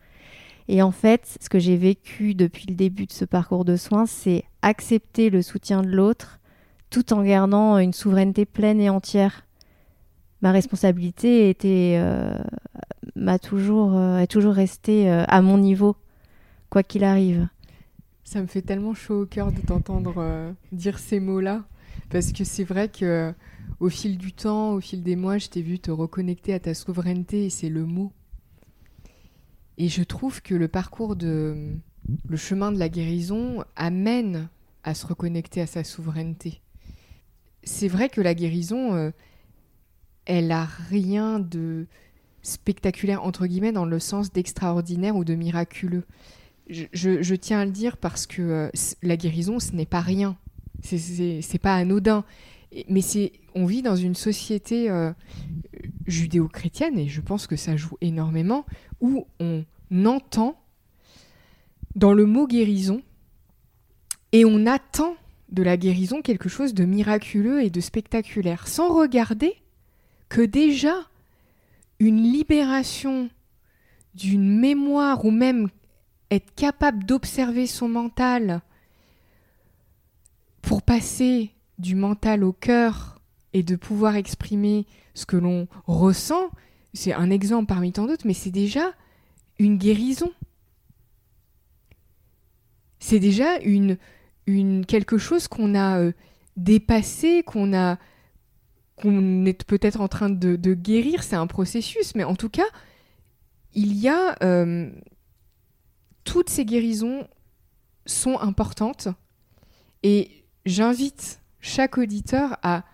Et 0.68 0.82
en 0.82 0.90
fait, 0.90 1.38
ce 1.40 1.48
que 1.48 1.58
j'ai 1.58 1.76
vécu 1.76 2.34
depuis 2.34 2.66
le 2.68 2.74
début 2.74 3.06
de 3.06 3.12
ce 3.12 3.24
parcours 3.24 3.64
de 3.64 3.76
soins, 3.76 4.06
c'est 4.06 4.44
accepter 4.62 5.30
le 5.30 5.42
soutien 5.42 5.82
de 5.82 5.88
l'autre 5.88 6.40
tout 6.90 7.12
en 7.12 7.22
gardant 7.22 7.78
une 7.78 7.92
souveraineté 7.92 8.46
pleine 8.46 8.80
et 8.80 8.90
entière. 8.90 9.44
Ma 10.42 10.52
responsabilité 10.52 11.50
était, 11.50 11.96
euh, 11.98 12.36
m'a 13.14 13.38
toujours, 13.38 13.96
euh, 13.96 14.18
est 14.18 14.26
toujours 14.26 14.54
restée 14.54 15.10
euh, 15.10 15.24
à 15.28 15.40
mon 15.42 15.58
niveau, 15.58 15.96
quoi 16.70 16.82
qu'il 16.82 17.04
arrive. 17.04 17.48
Ça 18.26 18.42
me 18.42 18.46
fait 18.46 18.60
tellement 18.60 18.92
chaud 18.92 19.22
au 19.22 19.26
cœur 19.26 19.50
de 19.50 19.60
t'entendre 19.62 20.54
dire 20.72 20.98
ces 20.98 21.20
mots-là, 21.20 21.64
parce 22.10 22.32
que 22.32 22.44
c'est 22.44 22.64
vrai 22.64 22.90
que 22.90 23.32
au 23.80 23.88
fil 23.88 24.18
du 24.18 24.32
temps, 24.32 24.72
au 24.72 24.80
fil 24.80 25.02
des 25.02 25.16
mois, 25.16 25.38
je 25.38 25.48
t'ai 25.48 25.62
vu 25.62 25.78
te 25.78 25.90
reconnecter 25.90 26.52
à 26.52 26.60
ta 26.60 26.74
souveraineté, 26.74 27.46
et 27.46 27.50
c'est 27.50 27.70
le 27.70 27.86
mot 27.86 28.12
et 29.78 29.88
je 29.88 30.02
trouve 30.02 30.42
que 30.42 30.54
le 30.54 30.68
parcours 30.68 31.16
de 31.16 31.76
le 32.28 32.36
chemin 32.36 32.70
de 32.72 32.78
la 32.78 32.88
guérison 32.88 33.64
amène 33.74 34.48
à 34.84 34.94
se 34.94 35.06
reconnecter 35.06 35.60
à 35.60 35.66
sa 35.66 35.82
souveraineté. 35.82 36.60
C'est 37.64 37.88
vrai 37.88 38.08
que 38.08 38.20
la 38.20 38.34
guérison, 38.34 38.94
euh, 38.94 39.10
elle 40.24 40.52
a 40.52 40.64
rien 40.64 41.40
de 41.40 41.86
spectaculaire 42.42 43.24
entre 43.24 43.46
guillemets 43.46 43.72
dans 43.72 43.84
le 43.84 43.98
sens 43.98 44.32
d'extraordinaire 44.32 45.16
ou 45.16 45.24
de 45.24 45.34
miraculeux. 45.34 46.04
Je, 46.68 47.34
tiens 47.34 47.60
à 47.60 47.64
le 47.64 47.70
dire 47.70 47.96
parce 47.96 48.26
que 48.26 48.42
euh, 48.42 48.70
la 49.02 49.16
guérison, 49.16 49.60
ce 49.60 49.72
n'est 49.72 49.86
pas 49.86 50.00
rien. 50.00 50.36
C'est 50.82 51.60
pas 51.60 51.74
anodin. 51.74 52.24
Mais 52.88 53.00
on 53.54 53.66
vit 53.66 53.82
dans 53.82 53.96
une 53.96 54.14
société 54.14 54.90
euh, 54.90 55.12
judéo-chrétienne, 56.06 56.98
et 56.98 57.08
je 57.08 57.20
pense 57.20 57.46
que 57.46 57.56
ça 57.56 57.76
joue 57.76 57.96
énormément, 58.00 58.66
où 59.00 59.26
on 59.40 59.64
entend 60.04 60.60
dans 61.94 62.12
le 62.12 62.26
mot 62.26 62.46
guérison 62.46 63.00
et 64.32 64.44
on 64.44 64.66
attend 64.66 65.16
de 65.50 65.62
la 65.62 65.76
guérison 65.76 66.20
quelque 66.20 66.48
chose 66.48 66.74
de 66.74 66.84
miraculeux 66.84 67.62
et 67.62 67.70
de 67.70 67.80
spectaculaire, 67.80 68.68
sans 68.68 68.92
regarder 68.94 69.54
que 70.28 70.42
déjà 70.42 70.94
une 71.98 72.22
libération 72.22 73.30
d'une 74.14 74.58
mémoire 74.58 75.24
ou 75.24 75.30
même 75.30 75.68
être 76.30 76.54
capable 76.54 77.04
d'observer 77.04 77.66
son 77.66 77.88
mental 77.88 78.60
pour 80.62 80.82
passer 80.82 81.52
du 81.78 81.94
mental 81.94 82.42
au 82.42 82.52
cœur 82.52 83.20
et 83.52 83.62
de 83.62 83.76
pouvoir 83.76 84.16
exprimer 84.16 84.86
ce 85.14 85.26
que 85.26 85.36
l'on 85.36 85.68
ressent, 85.86 86.50
c'est 86.94 87.12
un 87.12 87.30
exemple 87.30 87.66
parmi 87.66 87.92
tant 87.92 88.06
d'autres, 88.06 88.26
mais 88.26 88.34
c'est 88.34 88.50
déjà 88.50 88.92
une 89.58 89.78
guérison. 89.78 90.30
C'est 92.98 93.20
déjà 93.20 93.58
une, 93.58 93.98
une, 94.46 94.84
quelque 94.84 95.18
chose 95.18 95.48
qu'on 95.48 95.74
a 95.74 96.00
euh, 96.00 96.12
dépassé, 96.56 97.42
qu'on 97.44 97.72
a 97.74 97.98
qu'on 98.96 99.44
est 99.44 99.62
peut-être 99.64 100.00
en 100.00 100.08
train 100.08 100.30
de, 100.30 100.56
guérir, 100.74 101.22
c'est 101.22 101.36
un 101.36 101.46
processus, 101.46 102.14
mais 102.14 102.24
en 102.24 102.34
tout 102.34 102.48
cas, 102.48 102.64
il 103.74 103.94
y 103.94 104.08
a 104.08 104.36
euh, 104.42 104.90
toutes 106.26 106.50
ces 106.50 106.66
guérisons 106.66 107.26
sont 108.04 108.38
importantes 108.40 109.08
et 110.02 110.44
j'invite 110.66 111.40
chaque 111.60 111.96
auditeur 111.96 112.58
à 112.62 112.84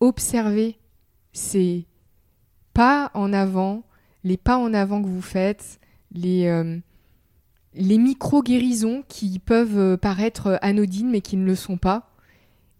observer 0.00 0.76
ces 1.32 1.86
pas 2.74 3.10
en 3.14 3.32
avant, 3.32 3.84
les 4.24 4.36
pas 4.36 4.58
en 4.58 4.74
avant 4.74 5.00
que 5.00 5.08
vous 5.08 5.22
faites, 5.22 5.80
les, 6.12 6.46
euh, 6.46 6.78
micro-guérisons 7.74 9.02
qui 9.08 9.38
peuvent 9.38 9.78
euh, 9.78 9.96
paraître 9.96 10.58
anodines 10.60 11.08
mais 11.08 11.22
qui 11.22 11.38
ne 11.38 11.46
le 11.46 11.54
sont 11.54 11.78
pas, 11.78 12.10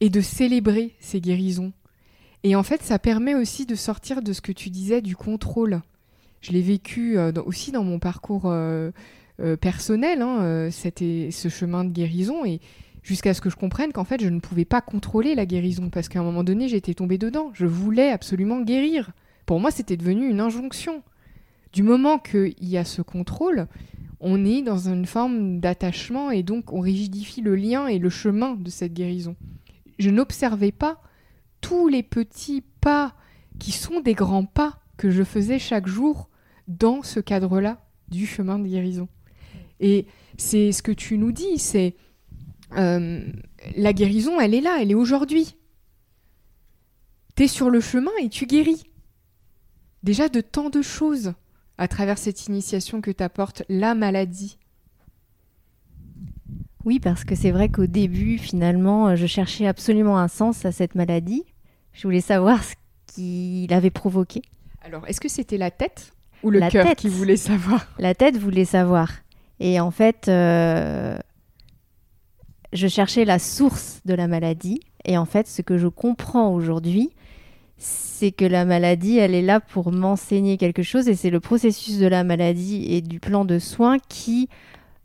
et 0.01 0.11
de 0.11 0.21
célébrer 0.21 0.95
ces 1.01 1.21
guérisons. 1.23 1.73
Et 2.43 2.55
en 2.57 2.63
fait, 2.63 2.83
ça 2.83 2.99
permet 2.99 3.35
aussi 3.35 3.65
de 3.65 3.75
sortir 3.75 4.21
de 4.21 4.35
ce 4.35 4.43
que 4.43 4.53
tu 4.53 4.69
disais 4.69 5.01
du 5.01 5.17
contrôle. 5.17 5.81
Je 6.43 6.53
l'ai 6.53 6.61
vécu 6.61 7.17
euh, 7.17 7.33
aussi 7.47 7.73
dans 7.73 7.85
mon 7.85 7.99
parcours 7.99 8.53
personnel, 9.61 10.23
hein, 10.23 10.69
c'était 10.71 11.31
ce 11.31 11.49
chemin 11.49 11.85
de 11.85 11.91
guérison, 11.91 12.45
et 12.45 12.61
jusqu'à 13.03 13.35
ce 13.35 13.41
que 13.41 13.51
je 13.51 13.57
comprenne 13.57 13.93
qu'en 13.93 14.05
fait, 14.05 14.23
je 14.23 14.29
ne 14.29 14.41
pouvais 14.41 14.65
pas 14.65 14.81
contrôler 14.81 15.35
la 15.35 15.47
guérison, 15.47 15.91
parce 15.91 16.09
qu'à 16.09 16.21
un 16.21 16.25
moment 16.25 16.45
donné, 16.45 16.69
j'étais 16.69 16.95
tombée 16.95 17.19
dedans. 17.19 17.51
Je 17.53 17.67
voulais 17.67 18.11
absolument 18.11 18.61
guérir. 18.61 19.13
Pour 19.45 19.61
moi, 19.61 19.71
c'était 19.71 19.97
devenu 19.97 20.29
une 20.29 20.41
injonction. 20.41 21.03
Du 21.73 21.83
moment 21.83 22.19
qu'il 22.19 22.55
y 22.61 22.79
a 22.79 22.85
ce 22.85 23.03
contrôle, 23.03 23.69
on 24.21 24.45
est 24.45 24.63
dans 24.63 24.89
une 24.89 25.05
forme 25.05 25.61
d'attachement 25.61 26.31
et 26.31 26.43
donc 26.43 26.73
on 26.73 26.81
rigidifie 26.81 27.43
le 27.43 27.55
lien 27.55 27.87
et 27.87 27.99
le 27.99 28.09
chemin 28.09 28.55
de 28.55 28.71
cette 28.71 28.95
guérison. 28.95 29.37
Je 29.99 30.11
n'observais 30.11 30.73
pas 30.73 31.03
tous 31.61 31.87
les 31.89 32.03
petits 32.03 32.65
pas 32.81 33.15
qui 33.59 33.73
sont 33.73 34.01
des 34.01 34.15
grands 34.15 34.47
pas 34.47 34.81
que 34.97 35.11
je 35.11 35.23
faisais 35.23 35.59
chaque 35.59 35.87
jour 35.87 36.31
dans 36.67 37.03
ce 37.03 37.21
cadre-là 37.21 37.85
du 38.09 38.27
chemin 38.27 38.59
de 38.59 38.67
guérison. 38.67 39.09
Et 39.81 40.07
c'est 40.39 40.73
ce 40.73 40.83
que 40.83 40.93
tu 40.93 41.19
nous 41.19 41.33
dis, 41.33 41.59
c'est 41.59 41.97
euh, 42.77 43.21
la 43.77 43.93
guérison, 43.93 44.41
elle 44.41 44.55
est 44.55 44.61
là, 44.61 44.79
elle 44.81 44.91
est 44.91 44.95
aujourd'hui. 44.95 45.57
Tu 47.37 47.45
es 47.45 47.49
sur 47.49 47.71
le 47.71 47.81
chemin 47.81 48.11
et 48.21 48.29
tu 48.29 48.47
guéris. 48.47 48.85
Déjà 50.03 50.29
de 50.29 50.41
tant 50.41 50.71
de 50.71 50.83
choses 50.83 51.35
à 51.79 51.89
travers 51.89 52.19
cette 52.19 52.47
initiation 52.47 53.01
que 53.01 53.11
t'apporte 53.11 53.63
la 53.69 53.95
maladie 53.95 54.59
Oui, 56.85 57.01
parce 57.01 57.25
que 57.25 57.35
c'est 57.35 57.51
vrai 57.51 57.69
qu'au 57.69 57.87
début, 57.87 58.39
finalement, 58.39 59.09
euh, 59.09 59.17
je 59.17 59.27
cherchais 59.27 59.67
absolument 59.67 60.19
un 60.19 60.29
sens 60.29 60.65
à 60.65 60.73
cette 60.73 60.95
maladie. 60.95 61.45
Je 61.93 62.03
voulais 62.05 62.21
savoir 62.21 62.63
ce 62.63 62.75
qui 63.07 63.67
l'avait 63.69 63.91
provoqué. 63.91 64.43
Alors, 64.83 65.07
est-ce 65.09 65.21
que 65.21 65.29
c'était 65.29 65.59
la 65.59 65.71
tête 65.71 66.13
ou 66.43 66.51
le 66.51 66.61
cœur 66.71 66.95
qui 66.95 67.09
voulait 67.09 67.37
savoir? 67.37 67.87
La 67.99 68.15
tête 68.15 68.37
voulait 68.37 68.65
savoir. 68.65 69.11
Et 69.61 69.81
en 69.81 69.91
fait, 69.91 70.29
euh, 70.29 71.17
je 72.73 72.89
cherchais 72.89 73.25
la 73.25 73.39
source 73.39 74.01
de 74.05 74.15
la 74.15 74.29
maladie. 74.29 74.81
Et 75.05 75.17
en 75.17 75.25
fait, 75.25 75.47
ce 75.47 75.63
que 75.63 75.79
je 75.79 75.89
comprends 75.89 76.53
aujourd'hui, 76.53 77.11
c'est 77.79 78.33
que 78.33 78.45
la 78.45 78.65
maladie, 78.65 79.19
elle 79.19 79.35
est 79.35 79.43
là 79.43 79.61
pour 79.61 79.93
m'enseigner 79.93 80.57
quelque 80.57 80.83
chose 80.83 81.09
et 81.09 81.15
c'est 81.15 81.31
le 81.31 81.41
processus 81.41 81.99
de 81.99 82.07
la 82.07 82.25
maladie 82.25 82.87
et 82.89 83.03
du 83.03 83.21
plan 83.21 83.45
de 83.45 83.59
soins 83.59 83.99
qui 84.09 84.49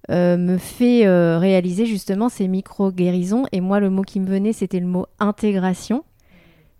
euh, 0.10 0.38
me 0.38 0.58
fait 0.58 1.06
euh, 1.06 1.38
réaliser 1.38 1.86
justement 1.86 2.30
ces 2.30 2.48
micro-guérisons. 2.48 3.46
Et 3.52 3.62
moi, 3.62 3.80
le 3.80 3.90
mot 3.90 4.02
qui 4.02 4.20
me 4.20 4.28
venait, 4.28 4.54
c'était 4.54 4.80
le 4.80 4.88
mot 4.88 5.06
intégration, 5.20 6.04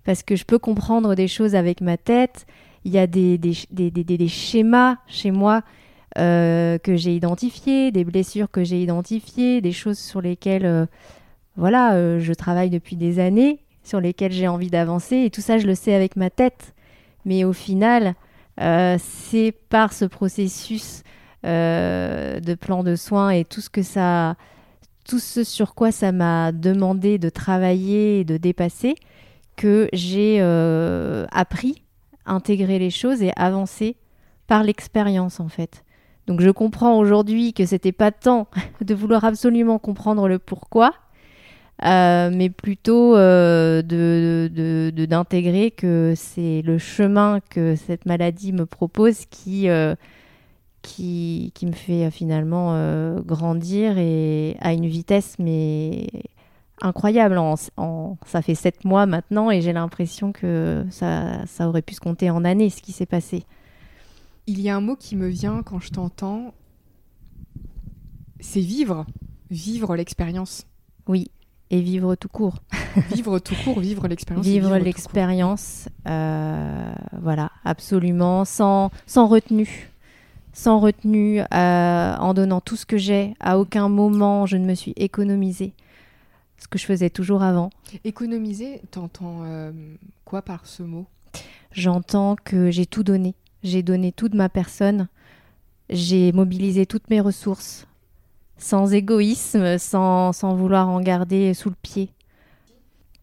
parce 0.04 0.24
que 0.24 0.36
je 0.36 0.46
peux 0.46 0.60
comprendre 0.60 1.16
des 1.16 1.28
choses 1.28 1.56
avec 1.56 1.82
ma 1.82 1.98
tête. 1.98 2.46
Il 2.84 2.92
y 2.92 2.98
a 2.98 3.06
des, 3.06 3.38
des, 3.38 4.28
schémas 4.28 4.98
chez 5.08 5.30
moi 5.30 5.62
euh, 6.18 6.78
que 6.78 6.96
j'ai 6.96 7.16
identifiés, 7.16 7.92
des 7.92 8.04
blessures 8.04 8.50
que 8.50 8.64
j'ai 8.64 8.82
identifiées, 8.82 9.62
des 9.62 9.72
choses 9.72 10.00
sur 10.00 10.22
lesquelles 10.22 10.88
voilà, 11.58 12.20
je 12.20 12.34
travaille 12.34 12.70
depuis 12.70 12.96
des 12.96 13.20
années 13.20 13.60
sur 13.84 14.00
lesquels 14.00 14.32
j'ai 14.32 14.48
envie 14.48 14.70
d'avancer. 14.70 15.18
Et 15.18 15.30
tout 15.30 15.42
ça, 15.42 15.58
je 15.58 15.68
le 15.68 15.76
sais 15.76 15.94
avec 15.94 16.16
ma 16.16 16.30
tête. 16.30 16.74
Mais 17.26 17.44
au 17.44 17.54
final, 17.54 18.16
euh, 18.60 18.98
c'est 19.00 19.54
par 19.70 19.94
ce 19.94 20.06
processus 20.06 21.04
euh, 21.46 22.40
de 22.40 22.54
plan 22.54 22.84
de 22.84 22.96
soins 22.96 23.32
et 23.32 23.46
tout 23.46 23.62
ce 23.62 23.70
que 23.70 23.82
ça, 23.82 24.36
tout 25.08 25.20
ce 25.20 25.44
sur 25.44 25.74
quoi 25.74 25.92
ça 25.92 26.12
m'a 26.12 26.52
demandé 26.52 27.18
de 27.18 27.30
travailler 27.30 28.20
et 28.20 28.24
de 28.24 28.38
dépasser, 28.38 28.96
que 29.56 29.90
j'ai 29.94 30.38
euh, 30.40 31.26
appris, 31.32 31.84
intégré 32.26 32.80
les 32.80 32.90
choses 32.90 33.22
et 33.22 33.32
avancé 33.36 33.96
par 34.48 34.64
l'expérience 34.64 35.40
en 35.40 35.50
fait. 35.50 35.84
Donc 36.28 36.42
je 36.42 36.50
comprends 36.50 36.98
aujourd'hui 36.98 37.54
que 37.54 37.66
c'était 37.66 37.92
pas 37.92 38.12
temps 38.12 38.48
de 38.82 38.94
vouloir 38.94 39.26
absolument 39.26 39.80
comprendre 39.80 40.28
le 40.28 40.40
pourquoi, 40.40 40.94
euh, 41.84 42.30
mais 42.32 42.50
plutôt 42.50 43.16
euh, 43.16 43.82
de, 43.82 44.92
d'intégrer 45.06 45.72
que 45.72 46.14
c'est 46.16 46.62
le 46.62 46.78
chemin 46.78 47.40
que 47.50 47.76
cette 47.76 48.06
maladie 48.06 48.54
me 48.54 48.66
propose 48.66 49.26
qui, 49.26 49.68
euh, 49.68 49.96
qui, 50.84 51.52
me 51.64 51.72
fait 51.72 52.12
finalement 52.12 52.76
grandir 53.22 53.98
et 53.98 54.58
à 54.62 54.74
une 54.74 54.86
vitesse 54.86 55.38
mais 55.40 56.08
incroyable. 56.82 57.40
Ça 58.26 58.42
fait 58.44 58.56
sept 58.56 58.86
mois 58.86 59.08
maintenant 59.08 59.50
et 59.50 59.62
j'ai 59.62 59.74
l'impression 59.74 60.32
que 60.32 60.86
ça, 60.92 61.46
ça 61.48 61.68
aurait 61.68 61.82
pu 61.82 61.96
se 61.96 62.00
compter 62.00 62.30
en 62.30 62.46
années 62.46 62.70
ce 62.70 62.82
qui 62.82 62.92
s'est 62.92 63.06
passé. 63.08 63.44
Il 64.52 64.60
y 64.60 64.68
a 64.68 64.76
un 64.76 64.82
mot 64.82 64.98
qui 64.98 65.16
me 65.16 65.30
vient 65.30 65.64
quand 65.64 65.80
je 65.80 65.92
t'entends, 65.92 66.54
c'est 68.42 68.60
vivre, 68.60 69.06
vivre 69.50 69.96
l'expérience. 69.96 70.68
Oui, 71.08 71.32
et 71.70 71.80
vivre 71.80 72.16
tout 72.16 72.28
court. 72.28 72.58
vivre 73.14 73.40
tout 73.40 73.56
court, 73.64 73.80
vivre 73.80 74.10
l'expérience. 74.10 74.46
Vivre, 74.46 74.78
l'expérience, 74.78 75.88
euh, 76.06 76.94
voilà, 77.14 77.50
absolument, 77.64 78.44
sans, 78.44 78.92
sans 79.06 79.26
retenue. 79.28 79.90
Sans 80.52 80.82
retenue, 80.82 81.40
euh, 81.40 81.46
en 82.18 82.34
donnant 82.34 82.60
tout 82.60 82.76
ce 82.76 82.86
que 82.86 82.98
j'ai. 82.98 83.36
À 83.40 83.58
aucun 83.58 83.88
moment, 83.88 84.46
je 84.48 84.58
ne 84.58 84.66
me 84.66 84.76
suis 84.76 84.92
économisée. 84.98 85.72
Ce 86.58 86.68
que 86.68 86.78
je 86.78 86.86
faisais 86.86 87.10
toujours 87.10 87.42
avant. 87.42 87.70
Économiser, 88.04 88.82
t'entends 88.92 89.44
euh, 89.46 89.72
quoi 90.26 90.42
par 90.42 90.66
ce 90.66 90.84
mot? 90.84 91.06
J'entends 91.72 92.36
que 92.36 92.70
j'ai 92.70 92.86
tout 92.86 93.04
donné. 93.04 93.34
J'ai 93.64 93.84
donné 93.84 94.12
toute 94.12 94.34
ma 94.34 94.50
personne. 94.50 95.08
J'ai 95.90 96.32
mobilisé 96.32 96.86
toutes 96.86 97.10
mes 97.10 97.22
ressources 97.22 97.88
sans 98.58 98.94
égoïsme, 98.94 99.78
sans, 99.80 100.34
sans, 100.34 100.54
vouloir 100.56 100.88
en 100.88 101.02
garder 101.02 101.54
sous 101.54 101.70
le 101.70 101.76
pied. 101.82 102.12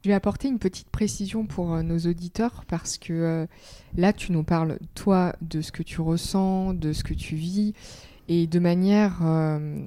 Je 0.02 0.08
vais 0.08 0.14
apporter 0.14 0.48
une 0.48 0.58
petite 0.58 0.90
précision 0.90 1.46
pour 1.46 1.74
euh, 1.74 1.82
nos 1.82 1.98
auditeurs 1.98 2.64
parce 2.68 2.98
que 2.98 3.12
euh, 3.12 3.46
là, 3.96 4.12
tu 4.12 4.32
nous 4.32 4.44
parles, 4.44 4.78
toi, 4.94 5.34
de 5.40 5.60
ce 5.60 5.72
que 5.72 5.82
tu 5.82 6.00
ressens, 6.00 6.74
de 6.74 6.92
ce 6.92 7.02
que 7.02 7.14
tu 7.14 7.34
vis, 7.34 7.72
et 8.28 8.46
de 8.46 8.58
manière 8.58 9.20
euh, 9.22 9.86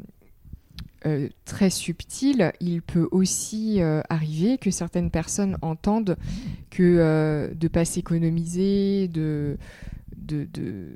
très 1.46 1.70
subtile, 1.70 2.52
il 2.60 2.82
peut 2.82 3.08
aussi 3.12 3.82
arriver 4.10 4.58
que 4.58 4.72
certaines 4.72 5.12
personnes 5.12 5.58
entendent 5.62 6.18
que 6.70 7.52
de 7.54 7.66
ne 7.66 7.68
pas 7.68 7.86
s'économiser, 7.86 9.08
de, 9.08 9.58
de, 10.22 10.48
de, 10.52 10.88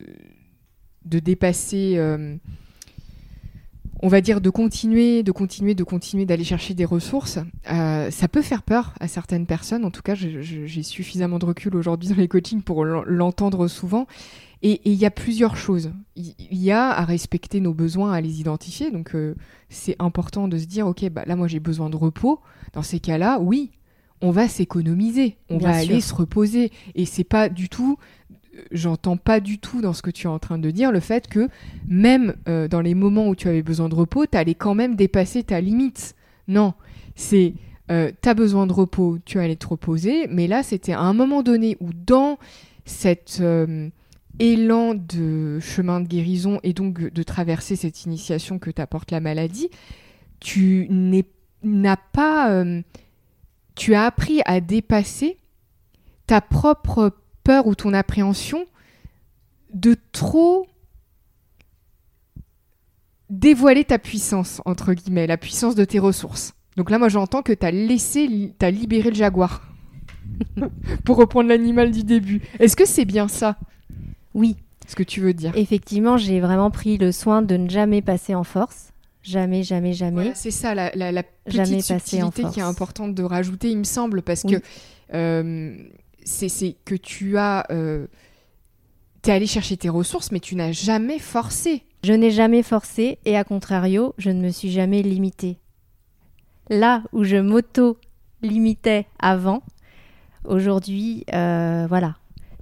de, 1.05 1.19
dépasser 1.19 1.97
on 4.01 4.07
va 4.07 4.21
dire 4.21 4.41
de 4.41 4.49
continuer, 4.49 5.23
de 5.23 5.31
continuer, 5.31 5.73
de 5.73 5.83
continuer 5.83 6.25
d'aller 6.25 6.43
chercher 6.43 6.73
des 6.73 6.85
ressources, 6.85 7.39
euh, 7.71 8.11
ça 8.11 8.27
peut 8.27 8.41
faire 8.41 8.63
peur 8.63 8.93
à 8.99 9.07
certaines 9.07 9.45
personnes. 9.45 9.85
En 9.85 9.91
tout 9.91 10.01
cas, 10.01 10.15
j'ai 10.15 10.83
suffisamment 10.83 11.39
de 11.39 11.45
recul 11.45 11.75
aujourd'hui 11.75 12.09
dans 12.09 12.15
les 12.15 12.27
coachings 12.27 12.61
pour 12.61 12.85
l'entendre 12.85 13.67
souvent. 13.67 14.07
Et 14.61 14.81
il 14.85 14.93
y 14.93 15.05
a 15.05 15.11
plusieurs 15.11 15.57
choses. 15.57 15.91
Il 16.15 16.35
y 16.51 16.71
a 16.71 16.89
à 16.89 17.05
respecter 17.05 17.59
nos 17.59 17.73
besoins, 17.73 18.13
à 18.13 18.21
les 18.21 18.39
identifier. 18.39 18.91
Donc 18.91 19.15
euh, 19.15 19.35
c'est 19.69 19.95
important 19.99 20.47
de 20.47 20.57
se 20.57 20.65
dire, 20.65 20.87
ok, 20.87 21.09
bah 21.09 21.23
là 21.25 21.35
moi 21.35 21.47
j'ai 21.47 21.59
besoin 21.59 21.89
de 21.89 21.95
repos. 21.95 22.39
Dans 22.73 22.81
ces 22.81 22.99
cas-là, 22.99 23.39
oui, 23.39 23.71
on 24.21 24.31
va 24.31 24.47
s'économiser, 24.47 25.37
on 25.49 25.57
va 25.57 25.75
aller 25.75 26.01
se 26.01 26.13
reposer. 26.13 26.71
Et 26.95 27.05
c'est 27.05 27.23
pas 27.23 27.49
du 27.49 27.69
tout 27.69 27.97
j'entends 28.71 29.17
pas 29.17 29.39
du 29.39 29.59
tout 29.59 29.81
dans 29.81 29.93
ce 29.93 30.01
que 30.01 30.11
tu 30.11 30.27
es 30.27 30.29
en 30.29 30.39
train 30.39 30.57
de 30.57 30.71
dire 30.71 30.91
le 30.91 30.99
fait 30.99 31.27
que 31.27 31.49
même 31.87 32.35
euh, 32.47 32.67
dans 32.67 32.81
les 32.81 32.93
moments 32.93 33.27
où 33.27 33.35
tu 33.35 33.47
avais 33.47 33.63
besoin 33.63 33.89
de 33.89 33.95
repos, 33.95 34.25
tu 34.25 34.37
allais 34.37 34.55
quand 34.55 34.75
même 34.75 34.95
dépasser 34.95 35.43
ta 35.43 35.61
limite. 35.61 36.15
Non, 36.47 36.73
c'est 37.15 37.53
euh, 37.91 38.11
tu 38.21 38.29
as 38.29 38.33
besoin 38.33 38.67
de 38.67 38.73
repos, 38.73 39.17
tu 39.25 39.39
allais 39.39 39.55
te 39.55 39.67
reposer, 39.67 40.27
mais 40.27 40.47
là 40.47 40.63
c'était 40.63 40.93
à 40.93 41.01
un 41.01 41.13
moment 41.13 41.43
donné 41.43 41.77
où 41.79 41.89
dans 41.93 42.37
cet 42.85 43.39
euh, 43.41 43.89
élan 44.39 44.95
de 44.95 45.59
chemin 45.59 46.01
de 46.01 46.07
guérison 46.07 46.59
et 46.63 46.73
donc 46.73 46.99
de 46.99 47.23
traverser 47.23 47.75
cette 47.75 48.05
initiation 48.05 48.59
que 48.59 48.71
t'apporte 48.71 49.11
la 49.11 49.19
maladie, 49.19 49.69
tu 50.39 50.87
n'as 50.89 51.95
pas... 51.95 52.63
tu 53.75 53.95
as 53.95 54.03
appris 54.03 54.41
à 54.45 54.59
dépasser 54.59 55.39
ta 56.27 56.41
propre 56.41 57.13
peur 57.45 57.67
ou 57.67 57.75
ton 57.75 57.93
appréhension 57.93 58.65
de 59.73 59.95
trop 60.11 60.67
dévoiler 63.29 63.85
ta 63.85 63.99
puissance, 63.99 64.61
entre 64.65 64.93
guillemets, 64.93 65.27
la 65.27 65.37
puissance 65.37 65.75
de 65.75 65.85
tes 65.85 65.99
ressources. 65.99 66.53
Donc 66.75 66.89
là, 66.89 66.99
moi, 66.99 67.07
j'entends 67.07 67.41
que 67.41 67.53
tu 67.53 67.65
as 67.65 67.71
laissé, 67.71 68.53
tu 68.59 68.65
as 68.65 68.71
libéré 68.71 69.09
le 69.09 69.15
jaguar. 69.15 69.61
Pour 71.05 71.17
reprendre 71.17 71.47
l'animal 71.47 71.91
du 71.91 72.03
début. 72.03 72.41
Est-ce 72.59 72.75
que 72.75 72.85
c'est 72.85 73.05
bien 73.05 73.27
ça? 73.27 73.57
Oui. 74.33 74.57
Ce 74.87 74.95
que 74.95 75.03
tu 75.03 75.21
veux 75.21 75.33
dire 75.33 75.51
Effectivement, 75.55 76.17
j'ai 76.17 76.39
vraiment 76.39 76.71
pris 76.71 76.97
le 76.97 77.11
soin 77.11 77.41
de 77.41 77.55
ne 77.57 77.69
jamais 77.69 78.01
passer 78.01 78.35
en 78.35 78.43
force. 78.43 78.91
Jamais, 79.23 79.63
jamais, 79.63 79.93
jamais. 79.93 80.33
c'est 80.35 80.51
ça, 80.51 80.75
la, 80.75 80.91
la, 80.93 81.23
petite 81.23 81.81
subtilité 81.81 82.43
qui 82.53 82.59
est 82.59 82.63
importante 82.63 83.15
de 83.15 83.23
rajouter, 83.23 83.71
il 83.71 83.79
me 83.79 83.83
semble, 83.83 84.21
parce 84.21 84.43
que 84.43 84.61
euh, 85.15 85.75
c'est 86.25 86.75
que 86.83 86.95
tu 86.95 87.37
as... 87.37 87.65
Euh, 87.71 88.07
es 89.25 89.31
allé 89.31 89.47
chercher 89.47 89.77
tes 89.77 89.89
ressources, 89.89 90.31
mais 90.31 90.39
tu 90.39 90.55
n'as 90.55 90.71
jamais 90.71 91.17
forcé. 91.17 91.83
Je 92.03 92.13
n'ai 92.13 92.29
jamais 92.29 92.61
forcé 92.61 93.17
et 93.25 93.35
à 93.35 93.43
contrario, 93.43 94.13
je 94.19 94.29
ne 94.29 94.39
me 94.39 94.49
suis 94.49 94.71
jamais 94.71 95.01
limitée. 95.01 95.57
Là 96.69 97.01
où 97.11 97.23
je 97.23 97.37
m'auto-limitais 97.37 99.07
avant, 99.17 99.63
aujourd'hui, 100.43 101.25
euh, 101.33 101.85
voilà, 101.87 102.17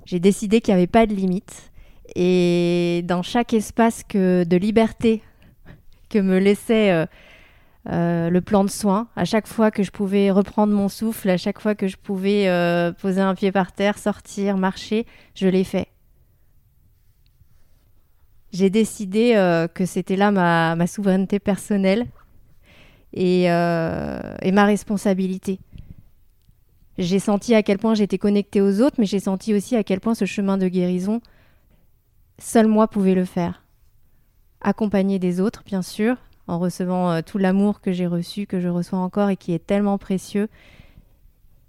j'ai 0.06 0.20
décidé 0.20 0.62
qu'il 0.62 0.74
n'y 0.74 0.78
avait 0.80 0.88
pas 0.88 1.06
de 1.06 1.14
limite. 1.14 1.72
Et 2.16 3.02
dans 3.06 3.24
chaque 3.24 3.54
espace 3.54 4.04
que, 4.04 4.44
de 4.44 4.58
liberté 4.58 5.22
que 6.10 6.20
me 6.20 6.38
laissait 6.38 6.92
euh, 6.92 7.06
euh, 7.90 8.30
le 8.30 8.40
plan 8.40 8.64
de 8.64 8.70
soins. 8.70 9.10
À 9.18 9.26
chaque 9.26 9.48
fois 9.48 9.70
que 9.70 9.84
je 9.84 9.92
pouvais 9.92 10.32
reprendre 10.32 10.74
mon 10.74 10.88
souffle, 10.88 11.30
à 11.30 11.38
chaque 11.38 11.60
fois 11.60 11.76
que 11.76 11.88
je 11.88 11.98
pouvais 11.98 12.48
euh, 12.48 12.94
poser 12.94 13.20
un 13.20 13.36
pied 13.36 13.52
par 13.52 13.74
terre, 13.74 13.98
sortir, 13.98 14.58
marcher, 14.58 15.06
je 15.36 15.50
l'ai 15.50 15.66
fait. 15.66 15.88
J'ai 18.54 18.70
décidé 18.70 19.34
euh, 19.36 19.68
que 19.68 19.86
c'était 19.86 20.16
là 20.16 20.32
ma, 20.32 20.88
souveraineté 20.88 21.40
personnelle 21.40 22.06
et, 23.12 23.44
et 23.44 24.52
ma 24.52 24.66
responsabilité. 24.66 25.60
J'ai 26.98 27.20
senti 27.20 27.54
à 27.54 27.64
quel 27.64 27.80
point 27.80 27.96
j'étais 27.96 28.18
connectée 28.18 28.62
aux 28.62 28.80
autres, 28.82 28.96
mais 29.00 29.06
j'ai 29.06 29.20
senti 29.20 29.54
aussi 29.54 29.76
à 29.76 29.84
quel 29.84 30.00
point 30.00 30.16
ce 30.16 30.26
chemin 30.26 30.58
de 30.58 30.68
guérison, 30.68 31.22
seul 32.40 32.68
moi 32.68 32.88
pouvais 32.88 33.16
le 33.16 33.26
faire. 33.26 33.64
Accompagné 34.62 35.20
des 35.20 35.42
autres, 35.42 35.64
bien 35.66 35.82
sûr, 35.82 36.18
en 36.48 36.60
recevant 36.60 37.12
euh, 37.12 37.22
tout 37.22 37.38
l'amour 37.38 37.82
que 37.82 37.92
j'ai 37.92 38.08
reçu, 38.08 38.46
que 38.46 38.60
je 38.60 38.68
reçois 38.68 39.00
encore 39.00 39.30
et 39.30 39.38
qui 39.38 39.54
est 39.54 39.66
tellement 39.66 39.98
précieux. 39.98 40.50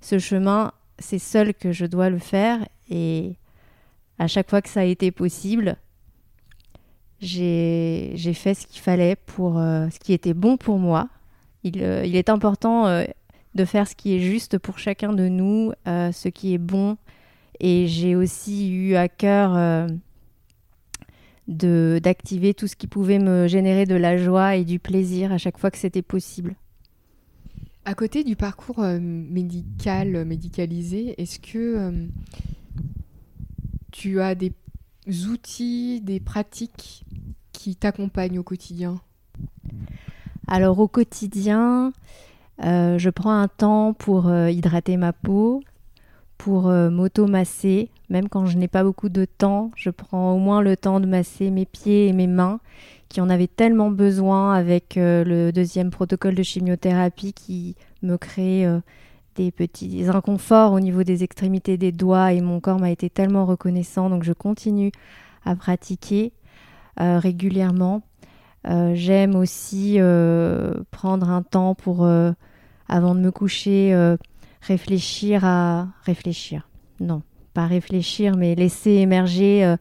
Ce 0.01 0.19
chemin, 0.19 0.73
c'est 0.99 1.19
seul 1.19 1.55
que 1.55 1.73
je 1.73 1.87
dois 1.87 2.11
le 2.11 2.19
faire 2.19 2.67
et 2.91 3.37
à 4.19 4.27
chaque 4.27 4.51
fois 4.51 4.63
que 4.63 4.69
ça 4.69 4.81
a 4.81 4.85
été 4.85 5.11
possible, 5.11 5.77
j'ai 7.21 8.15
fait 8.35 8.55
ce 8.55 8.67
qu'il 8.67 8.83
fallait 8.83 9.17
pour 9.17 9.59
euh, 9.59 9.89
ce 9.91 9.99
qui 9.99 10.13
était 10.13 10.35
bon 10.35 10.57
pour 10.57 10.79
moi. 10.79 11.09
Il, 11.63 11.83
euh, 11.83 12.05
il 12.05 12.17
est 12.17 12.29
important 12.29 13.05
de 13.55 13.65
faire 13.65 13.89
ce 13.89 13.95
qui 13.95 14.15
est 14.15 14.21
juste 14.21 14.59
pour 14.59 14.79
chacun 14.79 15.13
de 15.13 15.29
nous, 15.29 15.73
ce 15.87 16.29
qui 16.29 16.55
est 16.55 16.59
bon. 16.59 16.99
Et 17.61 17.87
j'ai 17.87 18.17
aussi 18.17 18.73
eu 18.75 18.97
à 18.97 19.09
cœur 19.09 19.89
de 21.49 22.01
d'activer 22.03 22.55
tout 22.55 22.67
ce 22.67 22.77
qui 22.77 22.87
pouvait 22.87 23.19
me 23.19 23.47
générer 23.47 23.85
de 23.85 23.95
la 23.95 24.17
joie 24.17 24.57
et 24.57 24.65
du 24.65 24.79
plaisir 24.79 25.33
à 25.33 25.39
chaque 25.39 25.59
fois 25.59 25.71
que 25.71 25.79
c'était 25.79 26.03
possible. 26.03 26.55
À 27.87 27.95
côté 27.95 28.25
du 28.25 28.35
parcours 28.35 28.81
euh, 28.81 28.99
médical, 28.99 30.17
euh, 30.17 30.25
médicalisé, 30.25 31.21
est-ce 31.21 31.39
que 31.39 31.59
euh, 31.59 32.07
tu 33.93 34.23
as 34.23 34.35
des 34.35 34.55
outils, 35.29 36.01
des 36.01 36.19
pratiques 36.19 37.05
qui 37.53 37.77
t'accompagnent 37.77 38.39
au 38.39 38.43
quotidien? 38.43 38.99
Alors 40.47 40.79
au 40.79 40.89
quotidien, 40.89 41.93
je 42.59 43.11
prends 43.11 43.39
un 43.39 43.49
temps 43.49 43.93
pour 43.93 44.31
hydrater 44.31 44.97
ma 44.97 45.13
peau, 45.13 45.63
pour 46.39 46.65
m'auto-masser, 46.69 47.91
même 48.11 48.29
quand 48.29 48.47
je 48.47 48.59
n'ai 48.59 48.69
pas 48.69 48.85
beaucoup 48.85 49.09
de 49.09 49.25
temps, 49.25 49.71
je 49.77 49.91
prends 49.91 50.33
au 50.33 50.39
moins 50.39 50.61
le 50.61 50.77
temps 50.77 51.01
de 51.01 51.07
masser 51.07 51.51
mes 51.51 51.65
pieds 51.65 52.09
et 52.09 52.13
mes 52.13 52.27
mains 52.27 52.61
qui 53.15 53.21
en 53.21 53.31
avaient 53.31 53.47
tellement 53.47 53.91
besoin 53.93 54.55
avec 54.55 54.97
euh, 54.97 55.23
le 55.23 55.53
deuxième 55.53 55.91
protocole 55.91 56.35
de 56.35 56.43
chimiothérapie 56.43 57.33
qui 57.33 57.77
me 58.03 58.17
crée 58.17 58.67
euh, 58.67 58.81
des 59.37 59.53
petits 59.53 60.07
inconforts 60.09 60.73
au 60.73 60.81
niveau 60.81 61.05
des 61.05 61.23
extrémités 61.23 61.77
des 61.77 61.93
doigts 61.93 62.33
et 62.33 62.41
mon 62.41 62.59
corps 62.59 62.81
m'a 62.81 62.91
été 62.91 63.11
tellement 63.11 63.47
reconnaissant 63.47 64.11
donc 64.11 64.25
je 64.25 64.33
continue 64.33 64.91
à 65.45 65.55
pratiquer. 65.55 66.33
régulièrement. 66.97 68.03
J'aime 68.95 69.37
aussi 69.37 69.99
prendre 70.91 71.29
un 71.29 71.43
temps 71.43 71.75
pour, 71.75 72.07
avant 72.89 73.15
de 73.15 73.21
me 73.21 73.31
coucher, 73.31 74.17
réfléchir 74.67 75.45
à... 75.45 75.89
Réfléchir, 76.05 76.69
non, 77.01 77.23
pas 77.53 77.67
réfléchir, 77.67 78.37
mais 78.37 78.55
laisser 78.55 78.91
émerger 78.91 79.75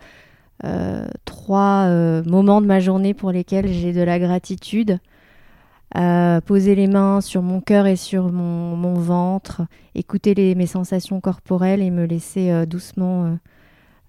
trois 1.25 1.87
moments 2.25 2.61
de 2.61 2.67
ma 2.67 2.79
journée 2.79 3.13
pour 3.13 3.31
lesquels 3.31 3.67
j'ai 3.67 3.91
de 3.91 4.01
la 4.01 4.19
gratitude 4.19 4.99
poser 6.45 6.75
les 6.75 6.87
mains 6.87 7.21
sur 7.21 7.41
mon 7.41 7.61
cœur 7.61 7.85
et 7.85 7.95
sur 7.95 8.31
mon, 8.31 8.93
ventre, 8.93 9.63
écouter 9.95 10.33
les, 10.33 10.55
mes 10.55 10.65
sensations 10.65 11.21
corporelles 11.21 11.81
et 11.81 11.91
me 11.91 12.05
laisser 12.05 12.51
euh, 12.51 12.65
doucement 12.65 13.25
euh, 13.25 13.35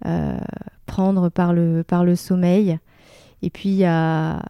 euh, 0.06 0.38
prendre 0.86 1.28
par 1.28 1.52
le 1.52 2.16
sommeil. 2.16 2.78
Et 3.44 3.50
puis 3.50 3.68
il 3.68 3.76
y 3.76 3.84
a, 3.84 4.40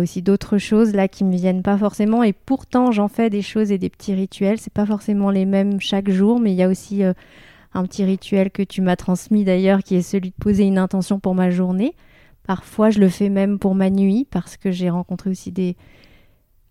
aussi 0.00 0.22
d'autres 0.22 0.58
choses 0.58 0.92
là 0.94 1.06
qui 1.06 1.24
me 1.24 1.36
viennent 1.36 1.62
pas 1.62 1.78
forcément 1.78 2.22
et 2.22 2.32
pourtant 2.32 2.90
j'en 2.90 3.08
fais 3.08 3.30
des 3.30 3.42
choses 3.42 3.70
et 3.70 3.78
des 3.78 3.88
petits 3.88 4.14
rituels. 4.14 4.58
C'est 4.58 4.72
pas 4.72 4.86
forcément 4.86 5.30
les 5.30 5.46
mêmes 5.46 5.80
chaque 5.80 6.10
jour, 6.10 6.40
mais 6.40 6.52
il 6.52 6.56
y 6.56 6.62
a 6.62 6.68
aussi 6.68 7.02
un 7.04 7.84
petit 7.84 8.04
rituel 8.04 8.50
que 8.50 8.62
tu 8.62 8.82
m'as 8.82 8.96
transmis 8.96 9.44
d'ailleurs 9.44 9.82
qui 9.82 9.94
est 9.94 10.02
celui 10.02 10.30
de 10.30 10.34
poser 10.34 10.64
une 10.64 10.78
intention 10.78 11.20
pour 11.20 11.34
ma 11.34 11.50
journée. 11.50 11.94
Parfois 12.46 12.90
je 12.90 12.98
le 12.98 13.08
fais 13.08 13.28
même 13.28 13.58
pour 13.58 13.74
ma 13.76 13.90
nuit 13.90 14.26
parce 14.28 14.56
que 14.56 14.72
j'ai 14.72 14.90
rencontré 14.90 15.30
aussi 15.30 15.52
des, 15.52 15.76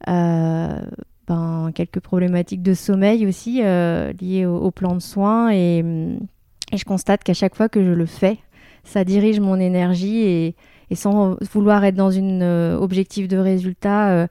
euh, 0.09 0.81
ben, 1.27 1.71
quelques 1.73 1.99
problématiques 1.99 2.63
de 2.63 2.73
sommeil 2.73 3.27
aussi 3.27 3.61
euh, 3.63 4.11
liées 4.19 4.45
au, 4.45 4.71
plan 4.71 4.95
de 4.95 4.99
soins 4.99 5.51
et, 5.51 5.83
je 6.73 6.83
constate 6.83 7.23
qu'à 7.23 7.33
chaque 7.33 7.55
fois 7.55 7.69
que 7.69 7.83
je 7.83 7.91
le 7.91 8.05
fais, 8.05 8.37
ça 8.83 9.03
dirige 9.03 9.39
mon 9.39 9.59
énergie 9.59 10.21
et, 10.21 10.55
sans 10.95 11.37
vouloir 11.53 11.83
être 11.85 11.95
dans 11.95 12.11
une 12.11 12.41
euh, 12.41 12.77
objectif 12.77 13.27
de 13.27 13.37
résultat, 13.37 14.27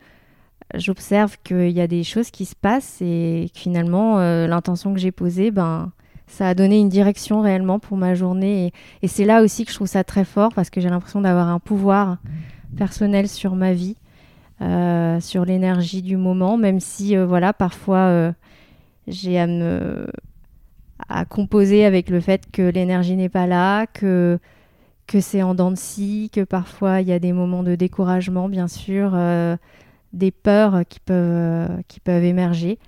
j'observe 0.74 1.36
qu'il 1.44 1.70
y 1.70 1.80
a 1.80 1.86
des 1.86 2.04
choses 2.04 2.30
qui 2.30 2.44
se 2.44 2.54
passent 2.54 2.98
et 3.00 3.50
que 3.54 3.58
finalement 3.58 4.18
l'intention 4.46 4.92
que 4.92 5.00
j'ai 5.00 5.12
posée, 5.12 5.50
ben 5.50 5.92
ça 6.26 6.48
a 6.48 6.54
donné 6.54 6.78
une 6.78 6.90
direction 6.90 7.40
réellement 7.40 7.78
pour 7.78 7.96
ma 7.96 8.14
journée. 8.14 8.66
Et, 8.66 8.72
et 9.02 9.08
c'est 9.08 9.24
là 9.24 9.42
aussi 9.42 9.64
que 9.64 9.70
je 9.70 9.76
trouve 9.76 9.86
ça 9.86 10.04
très 10.04 10.24
fort 10.24 10.52
parce 10.54 10.68
que 10.68 10.80
j'ai 10.80 10.90
l'impression 10.90 11.22
d'avoir 11.22 11.48
un 11.48 11.58
pouvoir 11.58 12.18
personnel 12.76 13.28
sur 13.28 13.54
ma 13.54 13.72
vie 13.72 13.96
euh, 14.60 15.20
sur 15.20 15.44
l'énergie 15.44 16.02
du 16.02 16.16
moment, 16.16 16.56
même 16.56 16.80
si 16.80 17.16
euh, 17.16 17.24
voilà 17.24 17.52
parfois 17.52 18.08
euh, 18.08 18.32
j'ai 19.06 19.38
à 19.38 19.46
à 21.08 21.24
composer 21.24 21.84
avec 21.84 22.10
le 22.10 22.18
fait 22.18 22.50
que 22.50 22.62
l'énergie 22.62 23.14
n'est 23.14 23.28
pas 23.28 23.46
là, 23.46 23.86
que 23.86 24.40
que 25.08 25.20
c'est 25.20 25.42
en 25.42 25.54
dents 25.54 25.72
de 25.72 25.76
scie, 25.76 26.30
que 26.32 26.44
parfois 26.44 27.00
il 27.00 27.08
y 27.08 27.12
a 27.12 27.18
des 27.18 27.32
moments 27.32 27.64
de 27.64 27.74
découragement, 27.74 28.48
bien 28.48 28.68
sûr, 28.68 29.18
des 30.12 30.30
peurs 30.30 30.82
qui 30.88 31.00
peuvent 31.00 31.82
qui 31.88 31.98
peuvent 31.98 32.24
émerger. 32.24 32.78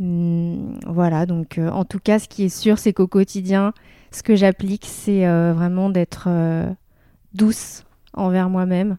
Hum, 0.00 0.80
voilà, 0.86 1.26
donc 1.26 1.58
en 1.58 1.84
tout 1.84 2.00
cas, 2.00 2.18
ce 2.18 2.26
qui 2.26 2.44
est 2.44 2.48
sûr, 2.48 2.78
c'est 2.78 2.92
qu'au 2.92 3.06
quotidien, 3.06 3.72
ce 4.10 4.22
que 4.22 4.34
j'applique, 4.34 4.86
c'est 4.86 5.26
vraiment 5.52 5.90
d'être 5.90 6.28
douce 7.34 7.84
envers 8.14 8.50
moi-même 8.50 8.96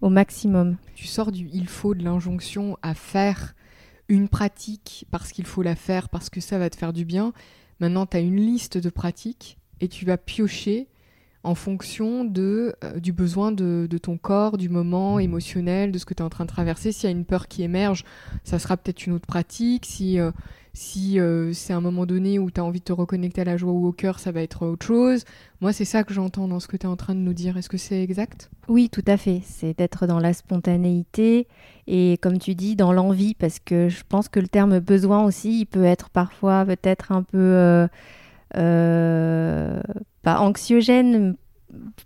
au 0.00 0.10
maximum. 0.10 0.76
Tu 0.94 1.06
sors 1.06 1.32
du 1.32 1.48
il 1.52 1.68
faut 1.68 1.94
de 1.94 2.04
l'injonction 2.04 2.76
à 2.82 2.94
faire 2.94 3.54
une 4.08 4.28
pratique 4.28 5.06
parce 5.10 5.32
qu'il 5.32 5.46
faut 5.46 5.62
la 5.62 5.76
faire, 5.76 6.08
parce 6.08 6.30
que 6.30 6.40
ça 6.40 6.58
va 6.58 6.70
te 6.70 6.76
faire 6.76 6.92
du 6.92 7.04
bien. 7.04 7.32
Maintenant, 7.80 8.06
tu 8.06 8.16
as 8.16 8.20
une 8.20 8.36
liste 8.36 8.78
de 8.78 8.90
pratiques 8.90 9.58
et 9.80 9.88
tu 9.88 10.04
vas 10.04 10.16
piocher 10.16 10.88
en 11.44 11.54
fonction 11.54 12.24
de, 12.24 12.74
euh, 12.84 12.98
du 12.98 13.12
besoin 13.12 13.52
de, 13.52 13.86
ton 14.02 14.16
corps, 14.16 14.58
du 14.58 14.68
moment 14.68 15.18
émotionnel, 15.18 15.92
de 15.92 15.98
ce 15.98 16.04
que 16.04 16.14
tu 16.14 16.22
es 16.22 16.24
en 16.24 16.28
train 16.28 16.44
de 16.44 16.50
traverser. 16.50 16.92
S'il 16.92 17.08
y 17.08 17.12
a 17.12 17.16
une 17.16 17.24
peur 17.24 17.48
qui 17.48 17.62
émerge, 17.62 18.04
ça 18.44 18.58
sera 18.58 18.76
peut-être 18.76 19.06
une 19.06 19.12
autre 19.14 19.26
pratique. 19.26 19.86
Si, 19.86 20.18
euh, 20.18 20.30
si 20.72 21.18
euh, 21.20 21.52
c'est 21.52 21.72
un 21.72 21.80
moment 21.80 22.06
donné 22.06 22.38
où 22.38 22.50
tu 22.50 22.60
as 22.60 22.64
envie 22.64 22.80
de 22.80 22.84
te 22.84 22.92
reconnecter 22.92 23.42
à 23.42 23.44
la 23.44 23.56
joie 23.56 23.72
ou 23.72 23.86
au 23.86 23.92
cœur, 23.92 24.18
ça 24.18 24.32
va 24.32 24.42
être 24.42 24.66
autre 24.66 24.84
chose. 24.84 25.24
Moi, 25.60 25.72
c'est 25.72 25.84
ça 25.84 26.02
que 26.02 26.12
j'entends 26.12 26.48
dans 26.48 26.60
ce 26.60 26.66
que 26.66 26.76
tu 26.76 26.86
es 26.86 26.88
en 26.88 26.96
train 26.96 27.14
de 27.14 27.20
nous 27.20 27.34
dire. 27.34 27.56
Est-ce 27.56 27.68
que 27.68 27.78
c'est 27.78 28.02
exact? 28.02 28.50
Oui, 28.68 28.88
tout 28.90 29.04
à 29.06 29.16
fait. 29.16 29.40
C'est 29.44 29.78
d'être 29.78 30.06
dans 30.06 30.18
la 30.18 30.32
spontanéité 30.32 31.46
et, 31.86 32.18
comme 32.20 32.38
tu 32.38 32.54
dis, 32.54 32.76
dans 32.76 32.92
l'envie, 32.92 33.34
parce 33.34 33.58
que 33.58 33.88
je 33.88 34.02
pense 34.08 34.28
que 34.28 34.40
le 34.40 34.48
terme 34.48 34.80
besoin 34.80 35.24
aussi, 35.24 35.60
il 35.60 35.66
peut 35.66 35.84
être 35.84 36.10
parfois 36.10 36.64
peut-être 36.64 37.12
un 37.12 37.22
peu 37.22 37.88
pas 38.52 40.40
anxiogène. 40.40 41.36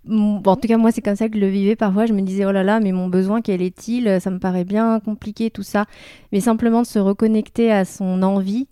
en 0.08 0.56
tout 0.56 0.68
cas, 0.68 0.76
moi, 0.76 0.92
c'est 0.92 1.02
comme 1.02 1.16
ça 1.16 1.28
que 1.28 1.36
je 1.36 1.40
le 1.40 1.48
vivais. 1.48 1.76
Parfois, 1.76 2.06
je 2.06 2.12
me 2.12 2.22
disais, 2.22 2.44
oh 2.44 2.52
là 2.52 2.62
là, 2.62 2.80
mais 2.80 2.92
mon 2.92 3.08
besoin, 3.08 3.40
quel 3.40 3.62
est-il? 3.62 4.20
Ça 4.20 4.30
me 4.30 4.38
paraît 4.38 4.64
bien 4.64 5.00
compliqué, 5.00 5.50
tout 5.50 5.62
ça. 5.62 5.86
Mais 6.32 6.40
simplement 6.40 6.82
de 6.82 6.86
se 6.86 6.98
reconnecter 6.98 7.72
à 7.72 7.84
son 7.84 8.22
envie. 8.22 8.68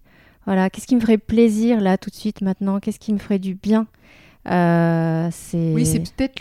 Voilà, 0.46 0.70
qu'est-ce 0.70 0.87
qui 0.87 0.96
me 0.96 1.00
ferait 1.00 1.18
plaisir 1.18 1.80
là, 1.80 1.98
tout 1.98 2.11
de 2.11 2.14
suite, 2.14 2.40
maintenant? 2.40 2.80
Qu'est-ce 2.80 2.98
qui 2.98 3.12
me 3.12 3.18
ferait 3.18 3.38
du 3.38 3.54
bien? 3.54 3.87
Euh. 4.48 5.30
Oui, 5.54 5.85
c'est 5.85 6.00
peut-être 6.00 6.40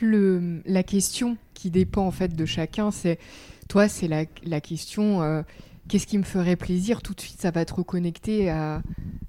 la 0.65 0.83
question 0.83 1.37
qui 1.53 1.69
dépend 1.69 2.05
en 2.05 2.11
fait 2.11 2.35
de 2.35 2.45
chacun. 2.45 2.91
C'est 2.91 3.19
toi, 3.67 3.87
c'est 3.87 4.07
la, 4.07 4.23
la 4.45 4.61
question. 4.61 5.21
Euh, 5.21 5.41
qu'est-ce 5.89 6.07
qui 6.07 6.17
me 6.17 6.23
ferait 6.23 6.55
plaisir 6.55 7.01
Tout 7.01 7.13
de 7.13 7.19
suite, 7.19 7.41
ça 7.41 7.51
va 7.51 7.65
te 7.65 7.73
reconnecter 7.73 8.49
à, 8.49 8.81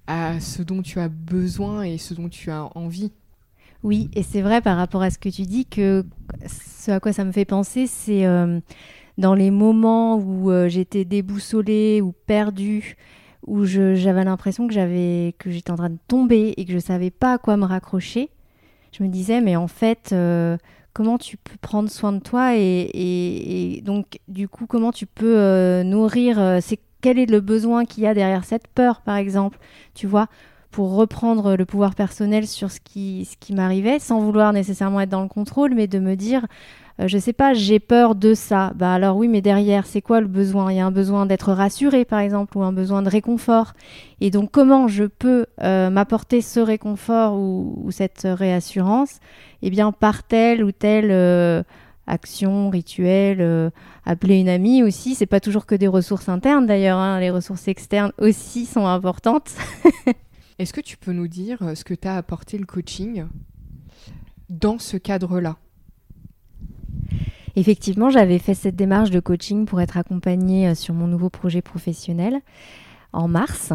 à 0.07 0.38
ce 0.38 0.62
dont 0.62 0.83
tu 0.83 1.01
as 1.01 1.09
besoin 1.09 1.83
et 1.83 1.99
ce 1.99 2.14
dont 2.14 2.29
tu 2.29 2.51
as 2.51 2.68
envie. 2.77 3.11
Oui, 3.83 4.11
et 4.14 4.23
c'est 4.23 4.42
vrai 4.42 4.61
par 4.61 4.77
rapport 4.77 5.03
à 5.03 5.11
ce 5.11 5.18
que 5.18 5.31
tu 5.31 5.42
dis 5.42 5.64
que 5.64 6.05
ce 6.46 6.90
à 6.90 7.01
quoi 7.01 7.12
ça 7.12 7.25
me 7.25 7.33
fait 7.33 7.46
penser, 7.46 7.87
c'est 7.87 8.27
euh, 8.27 8.61
dans 9.16 9.35
les 9.35 9.51
moments 9.51 10.16
où 10.16 10.51
euh, 10.51 10.68
j'étais 10.68 11.07
déboussolée 11.07 12.03
ou 12.03 12.12
perdue, 12.27 12.96
où 13.46 13.64
j'avais 13.64 14.25
l'impression 14.25 14.68
que 14.68 14.75
j'avais 14.75 15.35
que 15.38 15.51
j'étais 15.51 15.70
en 15.70 15.77
train 15.77 15.90
de 15.90 15.99
tomber 16.09 16.53
et 16.59 16.66
que 16.66 16.73
je 16.73 16.79
savais 16.79 17.11
pas 17.11 17.35
à 17.35 17.38
quoi 17.38 17.57
me 17.57 17.64
raccrocher. 17.64 18.29
Je 18.92 19.03
me 19.03 19.09
disais 19.09 19.40
mais 19.40 19.57
en 19.57 19.68
fait 19.68 20.11
euh, 20.12 20.59
comment 20.92 21.18
tu 21.18 21.37
peux 21.37 21.57
prendre 21.61 21.90
soin 21.90 22.12
de 22.12 22.20
toi 22.20 22.57
et, 22.57 23.83
donc 23.85 24.18
du 24.29 24.48
coup 24.48 24.66
comment 24.66 24.92
tu 24.92 25.07
peux 25.07 25.83
nourrir 25.83 26.59
ces 26.61 26.79
quel 27.00 27.18
est 27.18 27.26
le 27.26 27.40
besoin 27.40 27.85
qu'il 27.85 28.05
y 28.05 28.07
a 28.07 28.14
derrière 28.14 28.44
cette 28.44 28.68
peur, 28.68 29.00
par 29.00 29.16
exemple, 29.16 29.59
tu 29.94 30.07
vois, 30.07 30.29
pour 30.70 30.94
reprendre 30.94 31.57
le 31.57 31.64
pouvoir 31.64 31.94
personnel 31.94 32.46
sur 32.46 32.70
ce 32.70 32.79
qui, 32.81 33.26
m'arrivait, 33.53 33.98
sans 33.98 34.20
vouloir 34.20 34.53
nécessairement 34.53 35.00
être 35.00 35.09
dans 35.09 35.22
le 35.22 35.29
contrôle, 35.29 35.74
mais 35.74 35.88
de 35.88 35.98
me 35.98 36.14
dire, 36.14 36.46
je 36.98 37.05
euh, 37.05 37.09
je 37.09 37.18
sais 37.18 37.33
pas, 37.33 37.55
j'ai 37.55 37.81
peur 37.81 38.14
de 38.14 38.35
ça. 38.35 38.72
Bah 38.76 38.92
alors 38.94 39.16
oui, 39.16 39.26
mais 39.26 39.40
derrière, 39.40 39.87
c'est 39.87 40.03
quoi 40.03 40.20
le 40.20 40.26
besoin? 40.26 40.70
Il 40.70 40.76
y 40.76 40.81
a 40.81 40.87
un 40.87 40.90
besoin 40.90 41.26
d'être 41.26 41.53
rassuré, 41.53 42.05
par 42.05 42.20
exemple, 42.20 42.57
ou 42.57 42.62
un 42.62 42.72
besoin 42.72 43.03
de 43.03 43.09
réconfort. 43.09 43.72
Et 44.20 44.31
donc, 44.31 44.50
comment 44.53 44.87
je 44.87 45.05
peux 45.05 45.46
euh, 45.62 45.90
m'apporter 45.90 46.40
ce 46.40 46.61
réconfort 46.61 47.35
ou, 47.35 47.90
cette 47.90 48.22
réassurance? 48.24 49.18
Eh 49.62 49.70
bien, 49.70 49.92
par 49.92 50.23
telle 50.23 50.64
ou 50.64 50.73
telle 50.73 51.11
euh, 51.11 51.62
action, 52.07 52.70
rituel, 52.70 53.70
appeler 54.05 54.40
une 54.40 54.49
amie 54.49 54.83
aussi. 54.83 55.14
C'est 55.14 55.27
pas 55.27 55.40
toujours 55.40 55.66
que 55.66 55.75
des 55.75 55.88
ressources 55.88 56.29
internes 56.29 56.66
d'ailleurs, 56.66 56.99
hein. 56.99 57.20
les 57.20 57.31
ressources 57.31 57.68
externes 57.68 58.12
aussi 58.18 58.66
sont 58.66 58.87
importantes. 58.87 59.51
Est-ce 60.61 60.75
que 60.75 60.83
tu 60.83 60.99
peux 60.99 61.12
nous 61.12 61.27
dire 61.27 61.62
euh, 61.62 61.75
ce 61.75 61.85
que 61.85 61.94
t'a 61.94 62.18
apporté 62.18 62.59
le 62.59 62.66
coaching 62.66 63.25
dans 64.51 64.79
ce 64.79 64.99
cadre-là? 64.99 65.57
Effectivement, 67.57 68.11
j'avais 68.11 68.38
fait 68.38 68.53
cette 68.53 68.77
démarche 68.77 69.09
de 69.09 69.20
coaching 69.20 69.64
pour 69.64 69.81
être 69.81 69.96
accompagnée 69.96 70.68
euh, 70.68 70.75
sur 70.75 70.92
mon 70.92 71.07
nouveau 71.07 71.31
projet 71.31 71.62
professionnel 71.62 72.40
en 73.14 73.27
mars. 73.27 73.73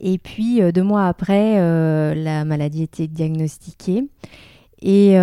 Et 0.00 0.18
puis, 0.18 0.60
euh, 0.60 0.70
deux 0.70 0.82
mois 0.82 1.06
après, 1.06 1.54
la 2.14 2.44
maladie 2.44 2.82
était 2.82 3.06
diagnostiquée. 3.06 4.04
Et 4.82 5.16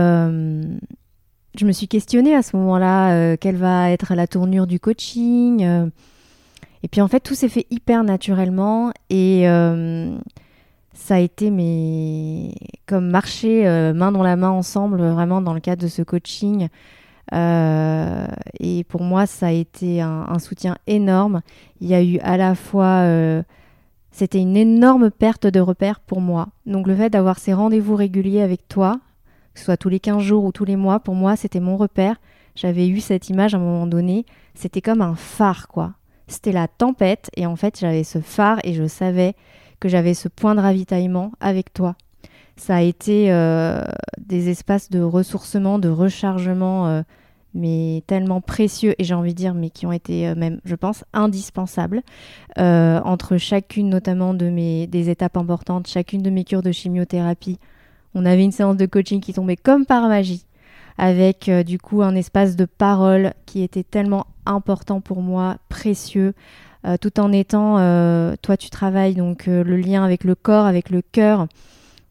je 1.58 1.66
me 1.66 1.72
suis 1.72 1.88
questionnée 1.88 2.36
à 2.36 2.42
ce 2.42 2.56
moment-là, 2.58 3.14
euh, 3.14 3.38
quelle 3.40 3.56
va 3.56 3.92
être 3.92 4.14
la 4.16 4.28
tournure 4.28 4.68
du 4.68 4.80
coaching. 4.80 5.64
Euh. 5.64 5.88
et 6.84 6.88
puis 6.88 7.02
en 7.02 7.08
fait, 7.08 7.22
tout 7.22 7.36
s'est 7.36 7.50
fait 7.50 7.66
hyper 7.70 8.04
naturellement 8.04 8.92
et 9.10 9.48
euh, 9.48 10.18
ça 10.94 11.16
a 11.16 11.20
été 11.20 11.52
mais 11.52 12.54
comme 12.86 13.10
marcher 13.10 13.64
main 13.94 14.12
dans 14.12 14.24
la 14.24 14.36
main 14.36 14.50
ensemble, 14.50 15.02
vraiment 15.02 15.42
dans 15.42 15.54
le 15.54 15.60
cadre 15.60 15.82
de 15.82 15.88
ce 15.88 16.02
coaching. 16.02 16.68
et 17.34 18.84
pour 18.88 19.04
moi, 19.04 19.26
ça 19.26 19.48
a 19.48 19.52
été 19.52 20.02
un, 20.02 20.40
soutien 20.40 20.78
énorme. 20.88 21.42
Il 21.82 21.88
y 21.88 21.96
a 21.96 22.04
eu 22.04 22.20
à 22.20 22.38
la 22.38 22.56
fois 22.56 23.06
c'était 24.12 24.40
une 24.40 24.56
énorme 24.56 25.12
perte 25.12 25.48
de 25.48 25.60
repères 25.60 26.00
pour 26.00 26.22
moi. 26.22 26.48
Donc 26.66 26.88
le 26.88 26.96
fait 26.96 27.10
d'avoir 27.10 27.40
ces 27.40 27.54
rendez-vous 27.54 27.96
réguliers 27.96 28.42
avec 28.42 28.68
toi, 28.70 29.02
que 29.56 29.60
ce 29.60 29.66
soit 29.66 29.78
tous 29.78 29.90
les 29.90 30.02
15 30.02 30.22
jours 30.22 30.44
ou 30.44 30.52
tous 30.52 30.66
les 30.66 30.76
mois, 30.76 31.00
pour 31.00 31.16
moi, 31.16 31.38
c'était 31.38 31.62
mon 31.62 31.78
repère. 31.78 32.18
J'avais 32.56 32.88
eu 32.88 33.00
cette 33.00 33.30
image 33.30 33.56
à 33.56 33.58
un 33.58 33.62
moment 33.62 33.88
donné. 33.88 34.26
C'était 34.54 34.82
comme 34.82 35.02
un 35.02 35.16
phare, 35.16 35.70
quoi. 35.70 35.94
C'était 36.28 36.52
la 36.52 36.68
tempête 36.68 37.32
et 37.38 37.46
en 37.46 37.56
fait, 37.56 37.80
j'avais 37.80 38.04
ce 38.04 38.20
phare 38.20 38.60
et 38.64 38.74
je 38.74 38.86
savais 38.86 39.34
que 39.80 39.88
j'avais 39.88 40.14
ce 40.14 40.28
point 40.28 40.56
de 40.56 40.60
ravitaillement 40.60 41.32
avec 41.40 41.74
toi. 41.74 41.96
Ça 42.58 42.76
a 42.76 42.82
été 42.82 43.32
euh, 43.32 43.82
des 44.18 44.50
espaces 44.50 44.90
de 44.90 45.02
ressourcement, 45.02 45.80
de 45.80 45.90
rechargement, 45.90 46.88
euh, 46.88 47.02
mais 47.54 48.04
tellement 48.08 48.42
précieux 48.42 48.94
et 48.98 49.06
j'ai 49.06 49.14
envie 49.14 49.34
de 49.34 49.38
dire, 49.38 49.54
mais 49.54 49.70
qui 49.70 49.86
ont 49.86 49.92
été 49.94 50.36
même, 50.36 50.60
je 50.66 50.76
pense, 50.76 51.06
indispensables 51.14 52.02
entre 52.58 53.38
chacune 53.38 53.88
notamment 53.88 54.34
de 54.34 54.50
mes 54.50 54.88
des 54.88 55.10
étapes 55.10 55.38
importantes, 55.38 55.88
chacune 55.88 56.22
de 56.22 56.30
mes 56.30 56.44
cures 56.44 56.64
de 56.64 56.74
chimiothérapie. 56.74 57.60
On 58.16 58.26
avait 58.26 58.44
une 58.44 58.52
séance 58.52 58.78
de 58.78 58.86
coaching 58.86 59.22
qui 59.22 59.34
tombait 59.34 59.58
comme 59.58 59.86
par 59.86 60.08
magie 60.08 60.46
avec 60.98 61.52
du 61.66 61.78
coup 61.78 62.02
un 62.02 62.16
espace 62.16 62.56
de 62.56 62.64
parole 62.64 63.34
qui 63.46 63.62
était 63.62 63.84
tellement 63.84 64.28
important 64.46 65.02
pour 65.02 65.22
moi, 65.22 65.58
précieux, 65.68 66.34
euh, 66.86 66.98
tout 66.98 67.20
en 67.20 67.32
étant, 67.32 67.78
euh, 67.80 68.36
toi 68.42 68.58
tu 68.58 68.70
travailles 68.70 69.16
donc 69.16 69.48
euh, 69.48 69.64
le 69.64 69.78
lien 69.78 70.04
avec 70.04 70.24
le 70.24 70.36
corps, 70.36 70.66
avec 70.66 70.90
le 70.90 71.02
cœur. 71.02 71.48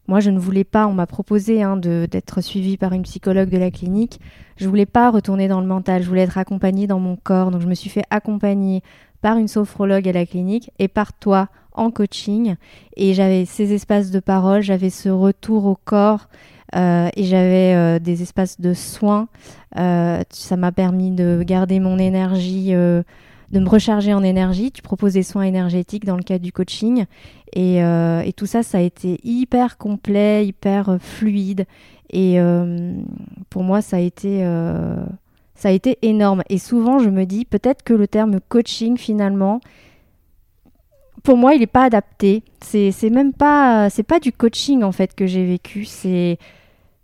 Moi, 0.07 0.19
je 0.19 0.29
ne 0.29 0.37
voulais 0.37 0.63
pas, 0.63 0.85
on 0.85 0.93
m'a 0.93 1.07
proposé 1.07 1.63
hein, 1.63 1.77
d'être 1.77 2.41
suivie 2.41 2.77
par 2.77 2.93
une 2.93 3.01
psychologue 3.01 3.49
de 3.49 3.57
la 3.57 3.71
clinique. 3.71 4.19
Je 4.55 4.67
voulais 4.67 4.85
pas 4.85 5.09
retourner 5.09 5.47
dans 5.47 5.61
le 5.61 5.65
mental, 5.65 6.03
je 6.03 6.07
voulais 6.07 6.21
être 6.21 6.37
accompagnée 6.37 6.85
dans 6.85 6.99
mon 6.99 7.15
corps. 7.15 7.49
Donc, 7.49 7.61
je 7.61 7.67
me 7.67 7.73
suis 7.73 7.89
fait 7.89 8.03
accompagner 8.11 8.83
par 9.21 9.37
une 9.37 9.47
sophrologue 9.47 10.07
à 10.07 10.11
la 10.11 10.27
clinique 10.27 10.69
et 10.77 10.87
par 10.87 11.11
toi 11.11 11.47
en 11.75 11.91
coaching. 11.91 12.55
Et 12.97 13.13
j'avais 13.13 13.45
ces 13.45 13.73
espaces 13.73 14.11
de 14.11 14.19
parole, 14.19 14.61
j'avais 14.61 14.89
ce 14.89 15.09
retour 15.09 15.65
au 15.65 15.77
corps 15.83 16.27
et 16.73 17.23
j'avais 17.23 17.99
des 18.01 18.21
espaces 18.21 18.59
de 18.59 18.73
soins. 18.73 19.29
ça 19.75 20.57
m'a 20.57 20.71
permis 20.73 21.11
de 21.11 21.41
garder 21.45 21.79
mon 21.79 21.97
énergie 21.97 22.73
de 23.51 23.59
me 23.59 23.69
recharger 23.69 24.13
en 24.13 24.23
énergie. 24.23 24.71
Tu 24.71 24.81
proposes 24.81 25.13
des 25.13 25.23
soins 25.23 25.43
énergétiques 25.43 26.05
dans 26.05 26.17
le 26.17 26.23
cadre 26.23 26.43
du 26.43 26.51
coaching. 26.51 27.05
Et, 27.53 27.83
euh, 27.83 28.29
tout 28.35 28.45
ça, 28.45 28.63
ça 28.63 28.79
a 28.79 28.81
été 28.81 29.19
hyper 29.23 29.77
complet, 29.77 30.45
hyper 30.45 30.89
euh, 30.89 30.97
fluide. 30.99 31.65
Et 32.09 32.39
euh, 32.39 32.93
pour 33.49 33.63
moi, 33.63 33.81
ça 33.81 33.97
a, 33.97 33.99
été, 33.99 34.41
ça 35.55 35.69
a 35.69 35.71
été 35.71 35.97
énorme. 36.01 36.43
Et 36.49 36.59
souvent, 36.59 36.99
je 36.99 37.09
me 37.09 37.25
dis 37.25 37.45
peut-être 37.45 37.83
que 37.83 37.93
le 37.93 38.07
terme 38.07 38.39
coaching, 38.47 38.95
finalement, 38.95 39.59
pour 41.25 41.37
moi, 41.37 41.53
il 41.53 41.59
n'est 41.59 41.67
pas 41.67 41.83
adapté. 41.83 42.43
C'est, 42.61 43.09
même 43.09 43.33
pas, 43.33 43.89
c'est 43.89 44.03
pas 44.03 44.19
du 44.19 44.31
coaching 44.31 44.83
en 44.83 44.91
fait 44.91 45.13
que 45.13 45.27
j'ai 45.27 45.45
vécu. 45.45 45.83
C'est, 45.85 46.37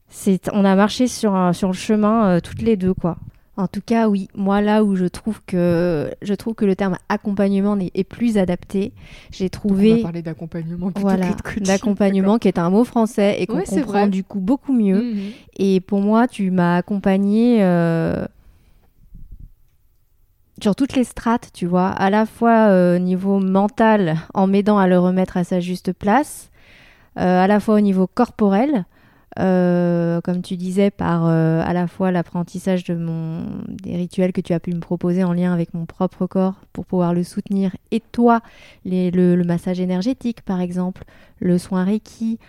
c'est, 0.07 0.49
on 0.53 0.63
a 0.63 0.75
marché 0.75 1.07
sur, 1.07 1.35
sur 1.53 1.67
le 1.67 1.73
chemin 1.73 2.39
toutes 2.39 2.61
les 2.61 2.77
deux, 2.77 2.93
quoi. 2.93 3.17
En 3.57 3.67
tout 3.67 3.81
cas, 3.85 4.07
oui, 4.07 4.29
moi 4.33 4.61
là 4.61 4.83
où 4.83 4.95
je 4.95 5.05
trouve 5.05 5.41
que 5.45 6.09
je 6.21 6.33
trouve 6.33 6.55
que 6.55 6.63
le 6.63 6.75
terme 6.75 6.97
accompagnement 7.09 7.77
est, 7.93 8.03
plus 8.05 8.37
adapté, 8.37 8.93
j'ai 9.29 9.49
trouvé. 9.49 9.91
On 9.91 9.95
va 9.97 10.01
parler 10.03 10.21
d'accompagnement. 10.21 10.91
Voilà, 10.95 11.27
d'accompagnement 11.57 12.39
qui 12.39 12.47
est 12.47 12.57
un 12.57 12.69
mot 12.69 12.85
français 12.85 13.35
et 13.39 13.47
qu'on 13.47 13.61
comprend 13.61 14.07
du 14.07 14.23
coup 14.23 14.39
beaucoup 14.39 14.73
mieux. 14.73 15.03
Mhm. 15.03 15.19
Et 15.59 15.81
pour 15.81 15.99
moi, 15.99 16.27
tu 16.27 16.49
m'as 16.49 16.77
accompagné 16.77 17.57
euh, 17.61 18.25
sur 20.61 20.75
toutes 20.75 20.95
les 20.95 21.03
strates, 21.03 21.49
tu 21.53 21.65
vois, 21.65 21.89
à 21.89 22.09
la 22.09 22.25
fois 22.25 22.67
au 22.67 22.71
euh, 22.71 22.99
niveau 22.99 23.39
mental 23.39 24.17
en 24.33 24.47
m'aidant 24.47 24.77
à 24.77 24.87
le 24.87 24.99
remettre 24.99 25.37
à 25.37 25.43
sa 25.43 25.59
juste 25.59 25.93
place, 25.93 26.51
euh, 27.17 27.43
à 27.43 27.47
la 27.47 27.59
fois 27.59 27.75
au 27.75 27.79
niveau 27.79 28.07
corporel. 28.07 28.85
Euh, 29.39 30.19
comme 30.19 30.41
tu 30.41 30.57
disais, 30.57 30.91
par 30.91 31.25
à 31.25 31.71
la 31.71 31.87
fois 31.87 32.11
l'apprentissage 32.11 32.83
de 32.83 32.95
mon, 32.95 33.45
des 33.69 33.95
rituels 33.95 34.33
que 34.33 34.41
tu 34.41 34.51
as 34.51 34.59
pu 34.59 34.73
me 34.73 34.81
proposer 34.81 35.23
en 35.23 35.31
lien 35.31 35.53
avec 35.53 35.73
mon 35.73 35.85
propre 35.85 36.27
corps 36.27 36.55
pour 36.73 36.85
pouvoir 36.85 37.13
le 37.13 37.23
soutenir, 37.23 37.75
et 37.91 38.01
toi, 38.01 38.41
les, 38.83 39.09
le, 39.09 39.41
massage 39.45 39.79
énergétique 39.79 40.41
par 40.41 40.59
exemple, 40.59 41.05
le 41.39 41.57
soin 41.57 41.85
Reiki. 41.85 42.39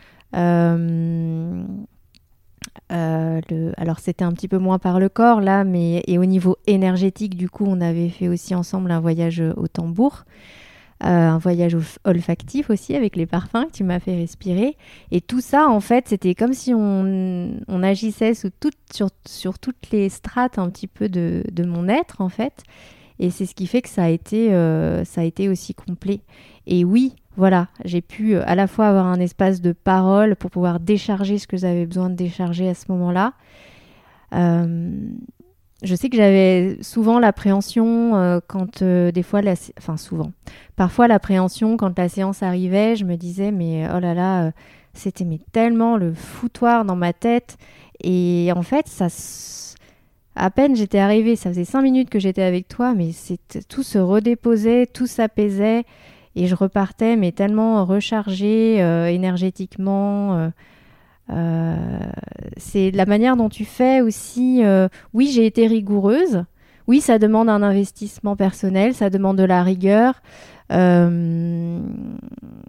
Euh, 2.91 3.41
alors 3.77 3.99
c'était 3.99 4.25
un 4.25 4.33
petit 4.33 4.49
peu 4.49 4.59
moins 4.59 4.79
par 4.79 5.01
le 5.01 5.09
corps 5.09 5.41
là, 5.41 5.65
mais 5.65 6.03
et 6.07 6.19
au 6.19 6.25
niveau 6.25 6.57
énergétique, 6.67 7.37
du 7.37 7.49
coup, 7.49 7.65
on 7.67 7.81
avait 7.81 8.09
fait 8.09 8.29
aussi 8.29 8.55
ensemble 8.55 8.91
un 8.91 9.01
voyage 9.01 9.43
au 9.57 9.69
tambour. 9.69 10.25
Euh, 11.05 11.09
un 11.09 11.39
voyage 11.39 11.77
olfactif 12.05 12.71
aussi 12.71 12.95
avec 12.95 13.17
les 13.17 13.27
parfums 13.27 13.67
que 13.67 13.73
tu 13.73 13.83
m'as 13.83 13.99
fait 13.99 14.15
respirer. 14.15 14.77
Et 15.11 15.21
tout 15.21 15.41
ça, 15.41 15.69
en 15.69 15.81
fait, 15.81 16.07
c'était 16.07 16.37
comme 16.37 16.53
si 16.53 16.73
on, 16.75 17.83
agissait 17.83 18.35
sous 18.35 18.51
sur, 18.93 19.09
sur, 19.27 19.59
toutes 19.59 19.91
les 19.91 20.09
strates 20.09 20.61
un 20.61 20.71
petit 20.71 20.87
peu 20.87 21.09
de, 21.09 21.43
mon 21.65 21.89
être, 21.89 22.21
en 22.21 22.29
fait. 22.29 22.63
Et 23.23 23.31
c'est 23.31 23.47
ce 23.47 23.55
qui 23.55 23.67
fait 23.67 23.83
que 23.83 23.89
ça 23.89 24.05
a 24.05 24.09
été, 24.09 24.53
euh, 24.53 25.05
ça 25.05 25.21
a 25.21 25.25
été 25.25 25.49
aussi 25.49 25.75
complet. 25.75 26.21
Et 26.67 26.85
oui, 26.85 27.15
voilà, 27.37 27.69
j'ai 27.85 28.01
pu 28.01 28.35
euh, 28.35 28.43
à 28.47 28.55
la 28.55 28.67
fois 28.67 28.89
avoir 28.89 29.07
un 29.07 29.21
espace 29.21 29.61
de 29.61 29.73
parole 29.73 30.37
pour 30.37 30.51
pouvoir 30.51 30.81
décharger 30.81 31.39
ce 31.39 31.47
que 31.47 31.57
j'avais 31.57 31.87
besoin 31.87 32.11
de 32.11 32.17
décharger 32.17 32.69
à 32.69 32.75
ce 32.75 32.87
moment-là. 32.89 33.35
Je 35.83 35.97
sais 35.97 36.09
que 36.09 36.17
j'avais 36.17 36.79
souvent 36.81 37.19
l'appréhension 37.19 38.15
euh, 38.15 38.39
quand 38.47 38.83
euh, 38.83 39.11
des 39.11 39.25
fois, 39.25 39.43
la, 39.43 39.55
enfin 39.79 39.97
souvent, 39.97 40.31
parfois 40.77 41.09
l'appréhension 41.09 41.77
quand 41.77 41.99
la 41.99 42.09
séance 42.09 42.45
arrivait, 42.45 42.95
je 42.95 43.05
me 43.05 43.17
disais 43.17 43.51
mais 43.51 43.89
oh 43.93 43.99
là 43.99 44.15
là, 44.15 44.45
euh, 44.45 44.51
c'était 44.95 45.27
tellement 45.51 45.97
le 45.97 46.15
foutoir 46.15 46.85
dans 46.85 46.95
ma 46.95 47.13
tête. 47.13 47.57
Et 48.01 48.53
en 48.55 48.63
fait 48.63 48.87
ça, 48.87 49.09
à 50.35 50.51
peine 50.51 50.77
j'étais 50.77 50.99
arrivée, 50.99 51.37
ça 51.37 51.51
faisait 51.51 51.65
cinq 51.65 51.83
minutes 51.83 52.11
que 52.11 52.19
j'étais 52.19 52.43
avec 52.43 52.69
toi, 52.69 52.95
mais 52.95 53.11
tout 53.69 53.83
se 53.83 53.99
redéposait, 53.99 54.87
tout 54.87 55.07
s'apaisait 55.07 55.85
et 56.35 56.47
je 56.47 56.55
repartais 56.55 57.17
mais 57.17 57.33
tellement 57.33 57.85
rechargée 57.85 58.79
énergétiquement. 59.13 60.51
Euh, 61.31 61.77
c'est 62.57 62.91
la 62.91 63.07
manière 63.07 63.37
dont 63.37 63.49
tu 63.49 63.65
fais 63.65 64.01
aussi. 64.01 64.63
Euh, 64.65 64.89
oui, 65.15 65.31
j'ai 65.33 65.47
été 65.47 65.67
rigoureuse. 65.67 66.45
Oui, 66.89 67.01
ça 67.01 67.19
demande 67.19 67.49
un 67.49 67.63
investissement 67.63 68.37
personnel, 68.37 68.95
ça 68.95 69.09
demande 69.09 69.39
de 69.39 69.45
la 69.45 69.63
rigueur, 69.63 70.21
euh, 70.73 71.81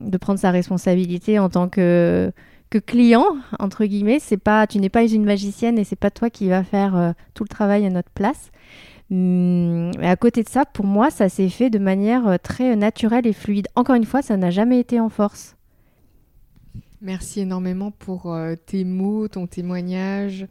de 0.01 0.17
prendre 0.17 0.39
sa 0.39 0.51
responsabilité 0.51 1.39
en 1.39 1.49
tant 1.49 1.67
que, 1.67 2.31
client 2.79 3.25
entre 3.59 3.85
guillemets. 3.85 4.19
C'est 4.19 4.37
pas, 4.37 4.67
tu 4.67 4.79
n'es 4.79 4.89
pas 4.89 5.05
une 5.05 5.25
magicienne 5.25 5.77
et 5.77 5.83
c'est 5.83 5.95
pas 5.95 6.11
toi 6.11 6.29
qui 6.29 6.49
va 6.49 6.63
faire 6.63 7.13
tout 7.33 7.43
le 7.43 7.49
travail 7.49 7.85
à 7.85 7.89
notre 7.89 8.11
place. 8.11 8.51
Hum, 9.11 9.91
mais 9.99 10.07
à 10.07 10.15
côté 10.15 10.43
de 10.43 10.49
ça, 10.49 10.65
pour 10.65 10.85
moi, 10.85 11.11
ça 11.11 11.29
s'est 11.29 11.49
fait 11.49 11.69
de 11.69 11.79
manière 11.79 12.39
très 12.41 12.75
naturelle 12.75 13.27
et 13.27 13.33
fluide. 13.33 13.67
Encore 13.75 13.95
une 13.95 14.05
fois, 14.05 14.21
ça 14.21 14.37
n'a 14.37 14.49
jamais 14.49 14.79
été 14.79 14.99
en 14.99 15.09
force. 15.09 15.55
Merci 17.03 17.41
énormément 17.41 17.91
pour 17.91 18.33
euh, 18.33 18.55
tes 18.55 18.85
mots, 18.85 19.27
ton 19.27 19.45
témoignage, 19.45 20.47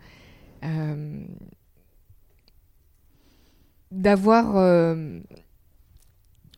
euh, 0.63 1.25
d'avoir 3.91 4.59
euh, 4.59 5.19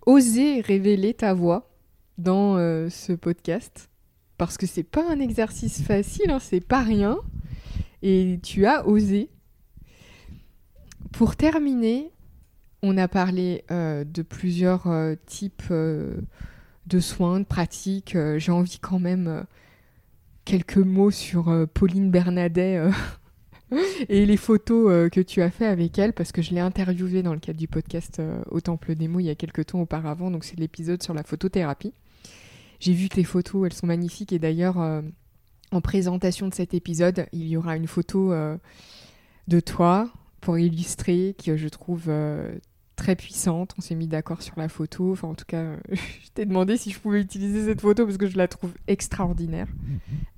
osé 0.05 0.61
révéler 0.63 1.15
ta 1.15 1.33
voix 1.33 1.71
dans 2.19 2.57
ce 2.91 3.13
podcast, 3.13 3.89
parce 4.39 4.59
que 4.59 4.67
c'est 4.67 4.83
pas 4.83 5.09
un 5.11 5.21
exercice 5.21 5.83
facile, 5.83 6.31
hein, 6.31 6.39
c'est 6.41 6.61
pas 6.61 6.83
rien, 6.83 7.19
et 8.03 8.39
tu 8.43 8.67
as 8.67 8.87
osé. 8.87 9.31
Pour 11.13 11.37
terminer, 11.37 12.11
on 12.83 12.97
a 12.99 13.09
parlé 13.09 13.65
de 13.71 14.23
plusieurs 14.23 14.89
types 15.27 15.73
de 15.73 17.01
soins, 17.01 17.41
de 17.41 17.45
pratiques. 17.45 18.17
J'ai 18.37 18.53
envie 18.53 18.79
quand 18.81 18.99
même 18.99 19.47
quelques 20.45 20.77
mots 20.77 21.11
sur 21.11 21.49
euh, 21.49 21.67
Pauline 21.67 22.11
Bernadet 22.11 22.77
euh, 22.77 22.91
et 24.09 24.27
les 24.27 24.37
photos 24.37 24.91
euh, 24.91 25.09
que 25.09 25.21
tu 25.21 25.43
as 25.43 25.51
fait 25.51 25.67
avec 25.67 25.99
elle, 25.99 26.13
parce 26.13 26.33
que 26.33 26.43
je 26.43 26.53
l'ai 26.53 26.61
interviewée 26.61 27.23
dans 27.23 27.35
le 27.35 27.41
cadre 27.41 27.59
du 27.59 27.69
podcast 27.69 28.23
Au 28.51 28.61
Temple 28.61 28.95
des 28.95 29.09
mots 29.09 29.21
il 29.21 29.27
y 29.27 29.31
a 29.31 29.35
quelques 29.35 29.67
temps 29.67 29.81
auparavant, 29.81 30.31
donc 30.31 30.45
c'est 30.45 30.59
l'épisode 30.59 31.03
sur 31.03 31.15
la 31.15 31.23
photothérapie. 31.23 31.93
J'ai 32.85 32.93
vu 32.93 33.09
tes 33.09 33.25
photos, 33.25 33.65
elles 33.65 33.73
sont 33.73 33.87
magnifiques, 33.87 34.35
et 34.35 34.39
d'ailleurs, 34.39 34.77
en 34.77 35.81
présentation 35.81 36.49
de 36.49 36.55
cet 36.55 36.75
épisode, 36.75 37.25
il 37.33 37.49
y 37.49 37.57
aura 37.57 37.77
une 37.77 37.87
photo 37.87 38.35
de 39.49 39.61
toi 39.61 40.11
pour 40.43 40.59
illustrer, 40.59 41.35
que 41.43 41.57
je 41.57 41.69
trouve 41.69 42.11
très 42.97 43.17
puissante. 43.17 43.75
On 43.79 43.81
s'est 43.81 43.95
mis 43.95 44.07
d'accord 44.07 44.43
sur 44.43 44.59
la 44.59 44.69
photo. 44.69 45.13
Enfin, 45.13 45.29
en 45.29 45.35
tout 45.35 45.45
cas, 45.47 45.77
je 45.91 46.31
t'ai 46.35 46.47
demandé 46.47 46.77
si 46.77 46.91
je 46.91 46.99
pouvais 46.99 47.21
utiliser 47.21 47.65
cette 47.65 47.81
photo 47.81 48.05
parce 48.05 48.19
que 48.19 48.27
je 48.27 48.37
la 48.37 48.49
trouve 48.49 48.73
extraordinaire. 48.87 49.69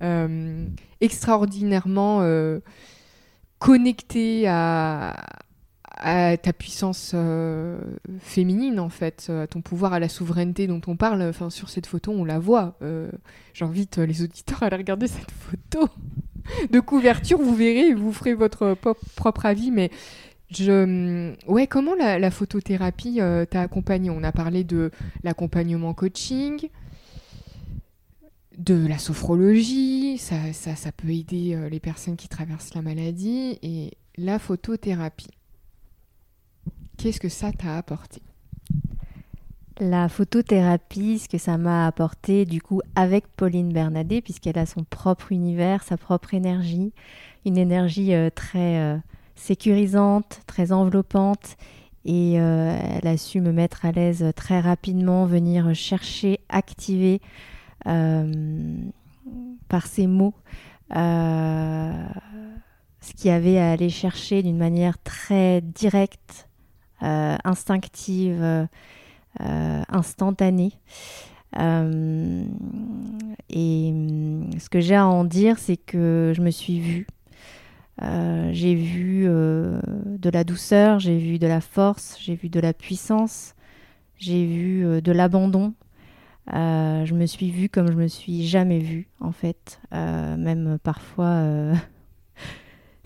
Euh, 0.01 0.67
extraordinairement 1.01 2.21
euh, 2.21 2.59
connectée 3.59 4.47
à, 4.47 5.15
à, 5.97 6.37
ta 6.37 6.53
puissance 6.53 7.11
euh, 7.13 7.79
féminine, 8.19 8.79
en 8.79 8.89
fait, 8.89 9.29
à 9.29 9.47
ton 9.47 9.61
pouvoir, 9.61 9.93
à 9.93 9.99
la 9.99 10.09
souveraineté 10.09 10.67
dont 10.67 10.81
on 10.87 10.95
parle. 10.95 11.21
Enfin, 11.23 11.49
sur 11.49 11.69
cette 11.69 11.87
photo, 11.87 12.11
on 12.11 12.25
la 12.25 12.39
voit. 12.39 12.77
J'invite 13.53 13.97
les 13.97 14.23
auditeurs 14.23 14.63
à 14.63 14.67
aller 14.67 14.77
regarder 14.77 15.07
cette 15.07 15.31
photo 15.31 15.89
de 16.71 16.79
couverture. 16.79 17.39
Vous 17.39 17.55
verrez, 17.55 17.93
vous 17.93 18.13
ferez 18.13 18.33
votre 18.33 18.75
propre 19.15 19.45
avis, 19.45 19.71
mais 19.71 19.91
je, 20.49 21.33
ouais, 21.47 21.67
comment 21.67 21.93
la, 21.95 22.31
photothérapie 22.31 23.19
euh, 23.19 23.45
t'a 23.45 23.61
accompagné 23.61 24.09
On 24.09 24.23
a 24.23 24.31
parlé 24.31 24.63
de 24.63 24.91
l'accompagnement 25.23 25.93
coaching, 25.93 26.69
de 28.57 28.87
la 28.87 28.97
sophrologie, 28.97 30.17
ça, 30.17 30.53
ça, 30.53 30.75
ça 30.75 30.91
peut 30.91 31.09
aider 31.09 31.53
euh, 31.53 31.69
les 31.69 31.81
personnes 31.81 32.15
qui 32.15 32.29
traversent 32.29 32.73
la 32.73 32.81
maladie, 32.81 33.59
et 33.61 33.91
la 34.17 34.39
photothérapie. 34.39 35.36
Qu'est-ce 36.97 37.19
que 37.19 37.29
ça 37.29 37.51
t'a 37.51 37.77
apporté? 37.77 38.21
La 39.79 40.09
photothérapie, 40.09 41.19
ce 41.19 41.29
que 41.29 41.37
ça 41.37 41.59
m'a 41.59 41.85
apporté 41.85 42.45
du 42.45 42.59
coup 42.61 42.81
avec 42.95 43.27
Pauline 43.27 43.71
Bernadet, 43.71 44.21
puisqu'elle 44.21 44.57
a 44.57 44.65
son 44.65 44.83
propre 44.83 45.31
univers, 45.31 45.83
sa 45.83 45.97
propre 45.97 46.33
énergie, 46.33 46.93
une 47.45 47.59
énergie 47.59 48.15
euh, 48.15 48.31
très 48.33 48.79
euh, 48.79 48.97
sécurisante, 49.35 50.41
très 50.47 50.71
enveloppante, 50.71 51.57
et 52.05 52.39
euh, 52.39 52.75
elle 52.95 53.07
a 53.07 53.17
su 53.17 53.41
me 53.41 53.51
mettre 53.51 53.85
à 53.85 53.91
l'aise 53.91 54.25
très 54.35 54.59
rapidement, 54.59 55.27
venir 55.27 55.75
chercher, 55.75 56.39
activer 56.49 57.21
par 59.69 59.85
ses 59.85 60.07
mots 60.07 60.33
ce 63.07 63.13
qu'il 63.15 63.29
y 63.29 63.33
avait 63.33 63.57
à 63.57 63.71
aller 63.71 63.89
chercher 63.89 64.43
d'une 64.43 64.57
manière 64.57 65.01
très 65.01 65.61
directe, 65.61 66.46
instinctive, 67.01 68.67
euh, 69.41 69.83
instantanée. 69.89 70.73
Euh, 71.59 72.43
et 73.49 73.93
ce 74.59 74.69
que 74.69 74.79
j'ai 74.79 74.95
à 74.95 75.05
en 75.05 75.23
dire, 75.23 75.59
c'est 75.59 75.77
que 75.77 76.33
je 76.35 76.41
me 76.41 76.49
suis 76.49 76.79
vue. 76.79 77.07
j'ai 78.01 78.75
vu 78.75 79.25
de 79.25 80.29
la 80.29 80.43
douceur, 80.43 80.99
j'ai 80.99 81.17
vu 81.17 81.37
de 81.39 81.47
la 81.47 81.61
force, 81.61 82.17
j'ai 82.19 82.35
vu 82.35 82.49
de 82.49 82.59
la 82.59 82.73
puissance, 82.73 83.53
j'ai 84.17 84.45
vu 84.45 85.01
de 85.01 85.11
l'abandon. 85.11 85.73
je 86.51 87.13
me 87.13 87.25
suis 87.27 87.51
vue 87.51 87.69
comme 87.69 87.91
je 87.91 87.97
me 87.97 88.07
suis 88.07 88.47
jamais 88.47 88.79
vue, 88.79 89.07
en 89.19 89.31
fait. 89.31 89.79
même 89.91 90.79
parfois 90.81 91.73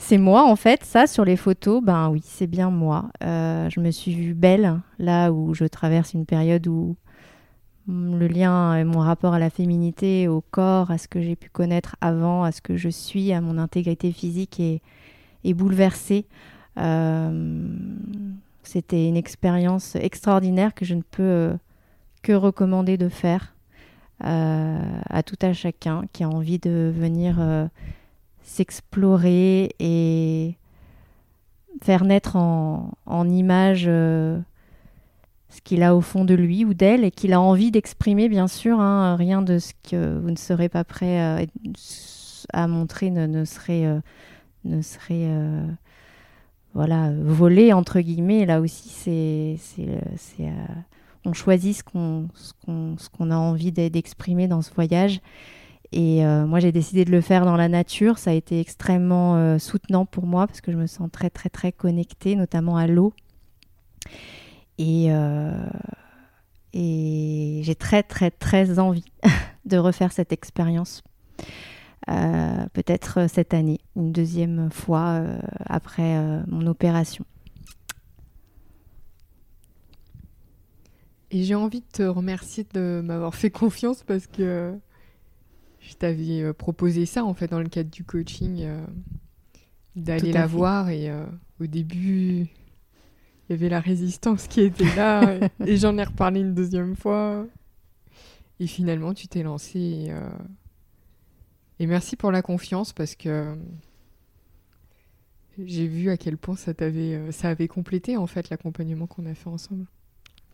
c'est 0.01 0.17
moi 0.17 0.43
en 0.49 0.55
fait, 0.55 0.83
ça 0.83 1.05
sur 1.05 1.23
les 1.23 1.37
photos, 1.37 1.81
ben 1.81 2.09
oui, 2.09 2.21
c'est 2.25 2.47
bien 2.47 2.71
moi. 2.71 3.11
Euh, 3.23 3.69
je 3.69 3.79
me 3.79 3.91
suis 3.91 4.13
vue 4.15 4.33
belle 4.33 4.79
là 4.97 5.31
où 5.31 5.53
je 5.53 5.63
traverse 5.65 6.13
une 6.13 6.25
période 6.25 6.67
où 6.67 6.95
le 7.87 8.27
lien 8.27 8.75
et 8.75 8.83
mon 8.83 8.99
rapport 8.99 9.33
à 9.33 9.39
la 9.39 9.49
féminité, 9.49 10.27
au 10.27 10.41
corps, 10.41 10.89
à 10.89 10.97
ce 10.97 11.07
que 11.07 11.21
j'ai 11.21 11.35
pu 11.35 11.49
connaître 11.49 11.95
avant, 12.01 12.43
à 12.43 12.51
ce 12.51 12.61
que 12.61 12.77
je 12.77 12.89
suis, 12.89 13.31
à 13.31 13.41
mon 13.41 13.57
intégrité 13.59 14.11
physique 14.11 14.59
est, 14.59 15.53
bouleversé. 15.53 16.25
Euh, 16.77 17.67
c'était 18.63 19.07
une 19.07 19.17
expérience 19.17 19.95
extraordinaire 19.95 20.73
que 20.73 20.83
je 20.83 20.95
ne 20.95 21.03
peux 21.03 21.21
euh, 21.21 21.53
que 22.23 22.33
recommander 22.33 22.97
de 22.97 23.07
faire 23.07 23.55
à 24.23 25.23
tout 25.23 25.37
à 25.41 25.51
chacun 25.51 26.03
qui 26.13 26.23
a 26.23 26.29
envie 26.29 26.59
de 26.59 26.93
venir 26.95 27.39
s'explorer 28.51 29.73
et 29.79 30.55
faire 31.81 32.03
naître 32.03 32.35
en, 32.35 32.91
en 33.05 33.29
image 33.29 33.85
euh, 33.87 34.39
ce 35.49 35.61
qu'il 35.61 35.83
a 35.83 35.95
au 35.95 36.01
fond 36.01 36.25
de 36.25 36.33
lui 36.33 36.65
ou 36.65 36.73
d'elle 36.73 37.03
et 37.05 37.11
qu'il 37.11 37.33
a 37.33 37.39
envie 37.39 37.71
d'exprimer, 37.71 38.27
bien 38.27 38.47
sûr. 38.47 38.79
Hein, 38.79 39.15
rien 39.15 39.41
de 39.41 39.57
ce 39.57 39.73
que 39.89 40.19
vous 40.19 40.29
ne 40.29 40.35
serez 40.35 40.67
pas 40.67 40.83
prêt 40.83 41.21
euh, 41.21 41.45
à 42.51 42.67
montrer 42.67 43.09
ne, 43.09 43.45
serait, 43.45 43.85
euh, 43.85 43.99
ne 44.65 44.81
serait 44.81 45.29
voilà, 46.73 47.11
volé, 47.21 47.71
entre 47.71 48.01
guillemets. 48.01 48.45
Là 48.45 48.59
aussi, 48.59 48.89
c'est, 48.89 49.57
on 51.23 51.33
choisit 51.33 51.77
ce 51.77 51.83
qu'on, 51.83 52.27
ce 52.35 53.09
qu'on 53.09 53.31
a 53.31 53.37
envie 53.37 53.71
d'exprimer 53.71 54.47
dans 54.47 54.61
ce 54.61 54.73
voyage. 54.73 55.21
Et 55.91 56.25
euh, 56.25 56.45
moi, 56.45 56.59
j'ai 56.59 56.71
décidé 56.71 57.03
de 57.03 57.11
le 57.11 57.21
faire 57.21 57.45
dans 57.45 57.57
la 57.57 57.67
nature. 57.67 58.17
Ça 58.17 58.31
a 58.31 58.33
été 58.33 58.59
extrêmement 58.59 59.35
euh, 59.35 59.57
soutenant 59.57 60.05
pour 60.05 60.25
moi 60.25 60.47
parce 60.47 60.61
que 60.61 60.71
je 60.71 60.77
me 60.77 60.87
sens 60.87 61.09
très, 61.11 61.29
très, 61.29 61.49
très 61.49 61.71
connectée, 61.71 62.35
notamment 62.35 62.77
à 62.77 62.87
l'eau. 62.87 63.13
Et, 64.77 65.07
euh, 65.09 65.51
et 66.73 67.61
j'ai 67.63 67.75
très, 67.75 68.03
très, 68.03 68.31
très 68.31 68.79
envie 68.79 69.11
de 69.65 69.77
refaire 69.77 70.11
cette 70.11 70.31
expérience. 70.31 71.03
Peut-être 72.73 73.29
cette 73.29 73.53
année, 73.53 73.79
une 73.95 74.11
deuxième 74.11 74.69
fois 74.69 75.23
après 75.65 76.43
mon 76.47 76.67
opération. 76.67 77.23
Et 81.29 81.43
j'ai 81.43 81.55
envie 81.55 81.79
de 81.79 81.85
te 81.93 82.03
remercier 82.03 82.65
de 82.73 83.01
m'avoir 83.05 83.35
fait 83.35 83.51
confiance 83.51 84.03
parce 84.03 84.27
que 84.27 84.73
je 85.81 85.93
t'avais 85.95 86.41
euh, 86.41 86.53
proposé 86.53 87.05
ça 87.05 87.25
en 87.25 87.33
fait 87.33 87.47
dans 87.47 87.59
le 87.59 87.69
cadre 87.69 87.89
du 87.89 88.03
coaching, 88.03 88.61
euh, 88.61 88.85
d'aller 89.95 90.31
la 90.31 90.47
voir 90.47 90.89
et 90.89 91.09
euh, 91.09 91.25
au 91.59 91.65
début 91.65 92.47
il 93.49 93.49
y 93.49 93.53
avait 93.53 93.69
la 93.69 93.79
résistance 93.79 94.47
qui 94.47 94.61
était 94.61 94.95
là 94.95 95.39
et, 95.65 95.77
j'en 95.77 95.97
ai 95.97 96.03
reparlé 96.03 96.41
une 96.41 96.53
deuxième 96.53 96.95
fois 96.95 97.45
et 98.59 98.67
finalement 98.67 99.13
tu 99.13 99.27
t'es 99.27 99.43
lancé 99.43 99.79
et, 99.79 100.11
et, 101.79 101.87
merci 101.87 102.15
pour 102.15 102.31
la 102.31 102.41
confiance 102.41 102.93
parce 102.93 103.15
que 103.15 103.57
j'ai 105.57 105.87
vu 105.87 106.09
à 106.09 106.17
quel 106.17 106.37
point 106.37 106.55
ça 106.55 106.73
t'avait 106.73 107.31
ça 107.31 107.49
avait 107.49 107.67
complété 107.67 108.15
en 108.15 108.27
fait 108.27 108.49
l'accompagnement 108.49 109.07
qu'on 109.07 109.25
a 109.25 109.33
fait 109.33 109.49
ensemble. 109.49 109.85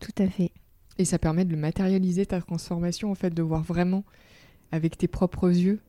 Tout 0.00 0.14
à 0.18 0.28
fait. 0.28 0.50
Et 0.96 1.04
ça 1.04 1.18
permet 1.18 1.44
de 1.44 1.54
matérialiser 1.54 2.26
ta 2.26 2.40
transformation 2.40 3.10
en 3.10 3.14
fait 3.14 3.30
de 3.30 3.42
voir 3.42 3.62
vraiment 3.62 4.04
avec 4.72 4.98
tes 4.98 5.08
propres 5.08 5.48
yeux 5.48 5.80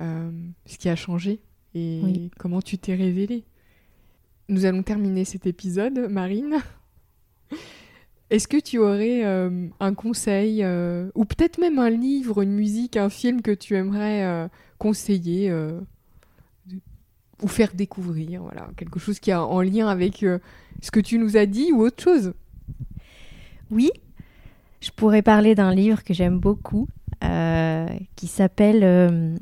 euh, 0.00 0.30
ce 0.64 0.78
qui 0.78 0.88
a 0.88 0.96
changé 0.96 1.40
et 1.74 2.30
comment 2.38 2.62
tu 2.62 2.78
t'es 2.78 2.94
révélée. 2.94 3.44
Nous 4.48 4.64
allons 4.64 4.82
terminer 4.82 5.24
cet 5.24 5.46
épisode, 5.46 6.08
Marine. 6.10 6.56
Est-ce 8.30 8.48
que 8.48 8.58
tu 8.58 8.78
aurais 8.78 9.24
euh, 9.24 9.68
un 9.78 9.94
conseil, 9.94 10.64
euh, 10.64 11.10
ou 11.14 11.24
peut-être 11.24 11.58
même 11.58 11.78
un 11.78 11.90
livre, 11.90 12.42
une 12.42 12.52
musique, 12.52 12.96
un 12.96 13.10
film 13.10 13.42
que 13.42 13.50
tu 13.50 13.74
aimerais 13.74 14.48
conseiller 14.78 15.52
ou 17.42 17.48
faire 17.48 17.74
découvrir 17.74 18.42
voilà, 18.42 18.70
Quelque 18.76 18.98
chose 18.98 19.20
qui 19.20 19.32
a 19.32 19.44
en 19.44 19.60
lien 19.60 19.88
avec 19.88 20.18
ce 20.18 20.90
que 20.90 21.00
tu 21.00 21.18
nous 21.18 21.36
as 21.36 21.46
dit 21.46 21.72
ou 21.72 21.82
autre 21.82 22.02
chose? 22.02 22.32
Oui, 23.70 23.90
je 24.80 24.90
pourrais 24.90 25.22
parler 25.22 25.54
d'un 25.54 25.74
livre 25.74 26.02
que 26.02 26.14
j'aime 26.14 26.38
beaucoup, 26.38 26.88
qui 27.20 28.26
s'appelle 28.26 28.84
euh, 28.84 29.36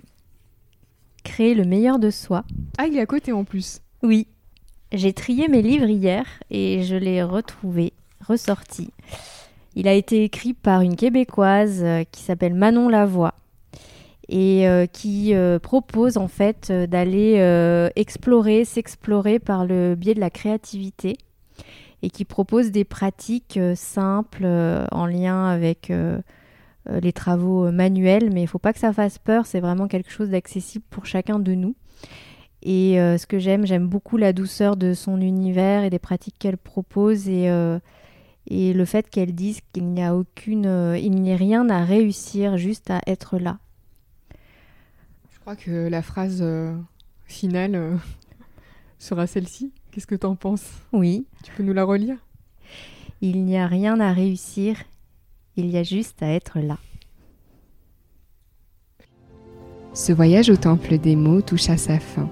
Créer 1.25 1.55
le 1.55 1.65
meilleur 1.65 1.99
de 1.99 2.11
soi. 2.11 2.45
Ah, 2.79 2.87
il 2.87 2.97
est 2.97 3.01
à 3.01 3.07
côté 3.07 3.33
en 3.33 3.45
plus. 3.45 3.81
Oui. 4.03 4.29
J'ai 4.93 5.13
trié 5.13 5.49
mes 5.49 5.61
livres 5.61 5.89
hier 5.89 6.25
et 6.51 6.83
je 6.83 6.97
l'ai 6.97 7.23
retrouvé, 7.23 7.93
ressorti. 8.27 8.91
Il 9.75 9.87
a 9.87 9.93
été 9.93 10.25
écrit 10.25 10.55
par 10.55 10.81
une 10.81 10.97
Québécoise 10.97 11.83
euh, 11.83 12.05
qui 12.11 12.23
s'appelle 12.23 12.55
Manon 12.55 12.89
Lavoie 12.89 13.35
et 14.31 14.67
qui 14.93 15.33
propose 15.63 16.19
en 16.19 16.29
fait 16.29 16.71
d'aller 16.71 17.91
explorer, 17.97 18.67
s'explorer 18.67 19.39
par 19.39 19.65
le 19.65 19.95
biais 19.95 20.13
de 20.13 20.21
la 20.21 20.29
créativité 20.29 21.17
et 22.03 22.11
qui 22.11 22.25
propose 22.25 22.71
des 22.71 22.85
pratiques 22.85 23.59
simples 23.75 24.47
en 24.93 25.07
lien 25.07 25.47
avec 25.47 25.91
euh, 25.91 26.21
les 27.01 27.13
travaux 27.13 27.67
euh, 27.67 27.73
manuels, 27.73 28.31
mais 28.33 28.41
il 28.41 28.45
ne 28.45 28.49
faut 28.49 28.59
pas 28.59 28.73
que 28.73 28.79
ça 28.79 28.93
fasse 28.93 29.19
peur, 29.19 29.47
c'est 29.47 29.61
vraiment 29.61 29.89
quelque 29.89 30.11
chose 30.11 30.31
d'accessible 30.31 30.85
pour 30.91 31.07
chacun 31.07 31.39
de 31.39 31.55
nous. 31.55 31.75
Et 32.63 33.01
euh, 33.01 33.19
ce 33.19 33.27
que 33.27 33.39
j'aime, 33.39 33.67
j'aime 33.67 33.87
beaucoup 33.87 34.17
la 34.17 34.33
douceur 34.33 34.77
de 34.77 34.95
son 34.95 35.21
univers 35.21 35.85
et 35.85 35.91
des 35.91 35.99
pratiques 35.99 36.37
qu'elle 36.39 36.59
propose 36.59 37.29
et, 37.29 37.49
et 38.49 38.73
le 38.73 38.85
fait 38.85 39.09
qu'elle 39.09 39.35
dise 39.35 39.61
qu'il 39.73 39.87
n'y 39.87 40.03
a 40.03 40.17
aucune, 40.17 40.97
il 41.01 41.23
n'y 41.23 41.33
a 41.33 41.37
rien 41.37 41.69
à 41.69 41.85
réussir, 41.85 42.57
juste 42.57 42.91
à 42.91 43.01
être 43.07 43.39
là. 43.39 43.59
Je 45.31 45.39
crois 45.41 45.57
que 45.57 45.89
la 45.89 46.03
phrase 46.03 46.45
finale 47.27 47.99
sera 48.99 49.27
celle-ci. 49.27 49.73
Qu'est-ce 49.91 50.07
que 50.07 50.17
tu 50.17 50.27
en 50.27 50.37
penses? 50.37 50.69
Oui. 50.93 51.27
Tu 51.45 51.53
peux 51.53 51.63
nous 51.63 51.73
la 51.73 51.85
relire? 51.85 52.19
Il 53.21 53.45
n'y 53.45 53.59
a 53.59 53.67
rien 53.67 53.99
à 54.01 54.13
réussir, 54.13 54.77
il 55.59 55.71
y 55.71 55.77
a 55.77 55.83
juste 55.83 56.23
à 56.23 56.29
être 56.29 56.61
là. 56.61 56.79
Ce 59.93 60.13
voyage 60.13 60.49
au 60.51 60.57
temple 60.57 60.99
des 60.99 61.17
mots 61.17 61.41
touche 61.41 61.69
à 61.69 61.77
sa 61.77 61.99
fin. 61.99 62.31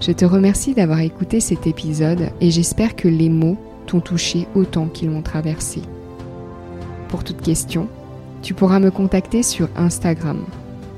Je 0.00 0.10
te 0.10 0.24
remercie 0.24 0.74
d'avoir 0.74 0.98
écouté 1.00 1.38
cet 1.40 1.68
épisode 1.68 2.30
et 2.40 2.50
j'espère 2.50 2.96
que 2.96 3.06
les 3.06 3.28
mots 3.28 3.56
t'ont 3.86 4.00
touché 4.00 4.48
autant 4.56 4.88
qu'ils 4.88 5.10
m'ont 5.10 5.22
traversé. 5.22 5.82
Pour 7.08 7.22
toute 7.22 7.40
question, 7.40 7.86
tu 8.42 8.52
pourras 8.52 8.80
me 8.80 8.90
contacter 8.90 9.44
sur 9.44 9.68
Instagram, 9.76 10.44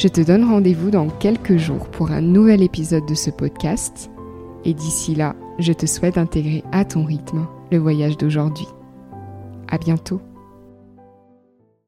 Je 0.00 0.08
te 0.08 0.22
donne 0.22 0.48
rendez-vous 0.48 0.90
dans 0.90 1.10
quelques 1.10 1.58
jours 1.58 1.90
pour 1.90 2.10
un 2.10 2.22
nouvel 2.22 2.62
épisode 2.62 3.04
de 3.04 3.14
ce 3.14 3.28
podcast. 3.28 4.10
Et 4.64 4.72
d'ici 4.72 5.14
là, 5.14 5.36
je 5.58 5.74
te 5.74 5.84
souhaite 5.84 6.14
d'intégrer 6.14 6.64
à 6.72 6.86
ton 6.86 7.04
rythme 7.04 7.46
le 7.70 7.76
voyage 7.76 8.16
d'aujourd'hui. 8.16 8.66
À 9.68 9.76
bientôt. 9.76 10.22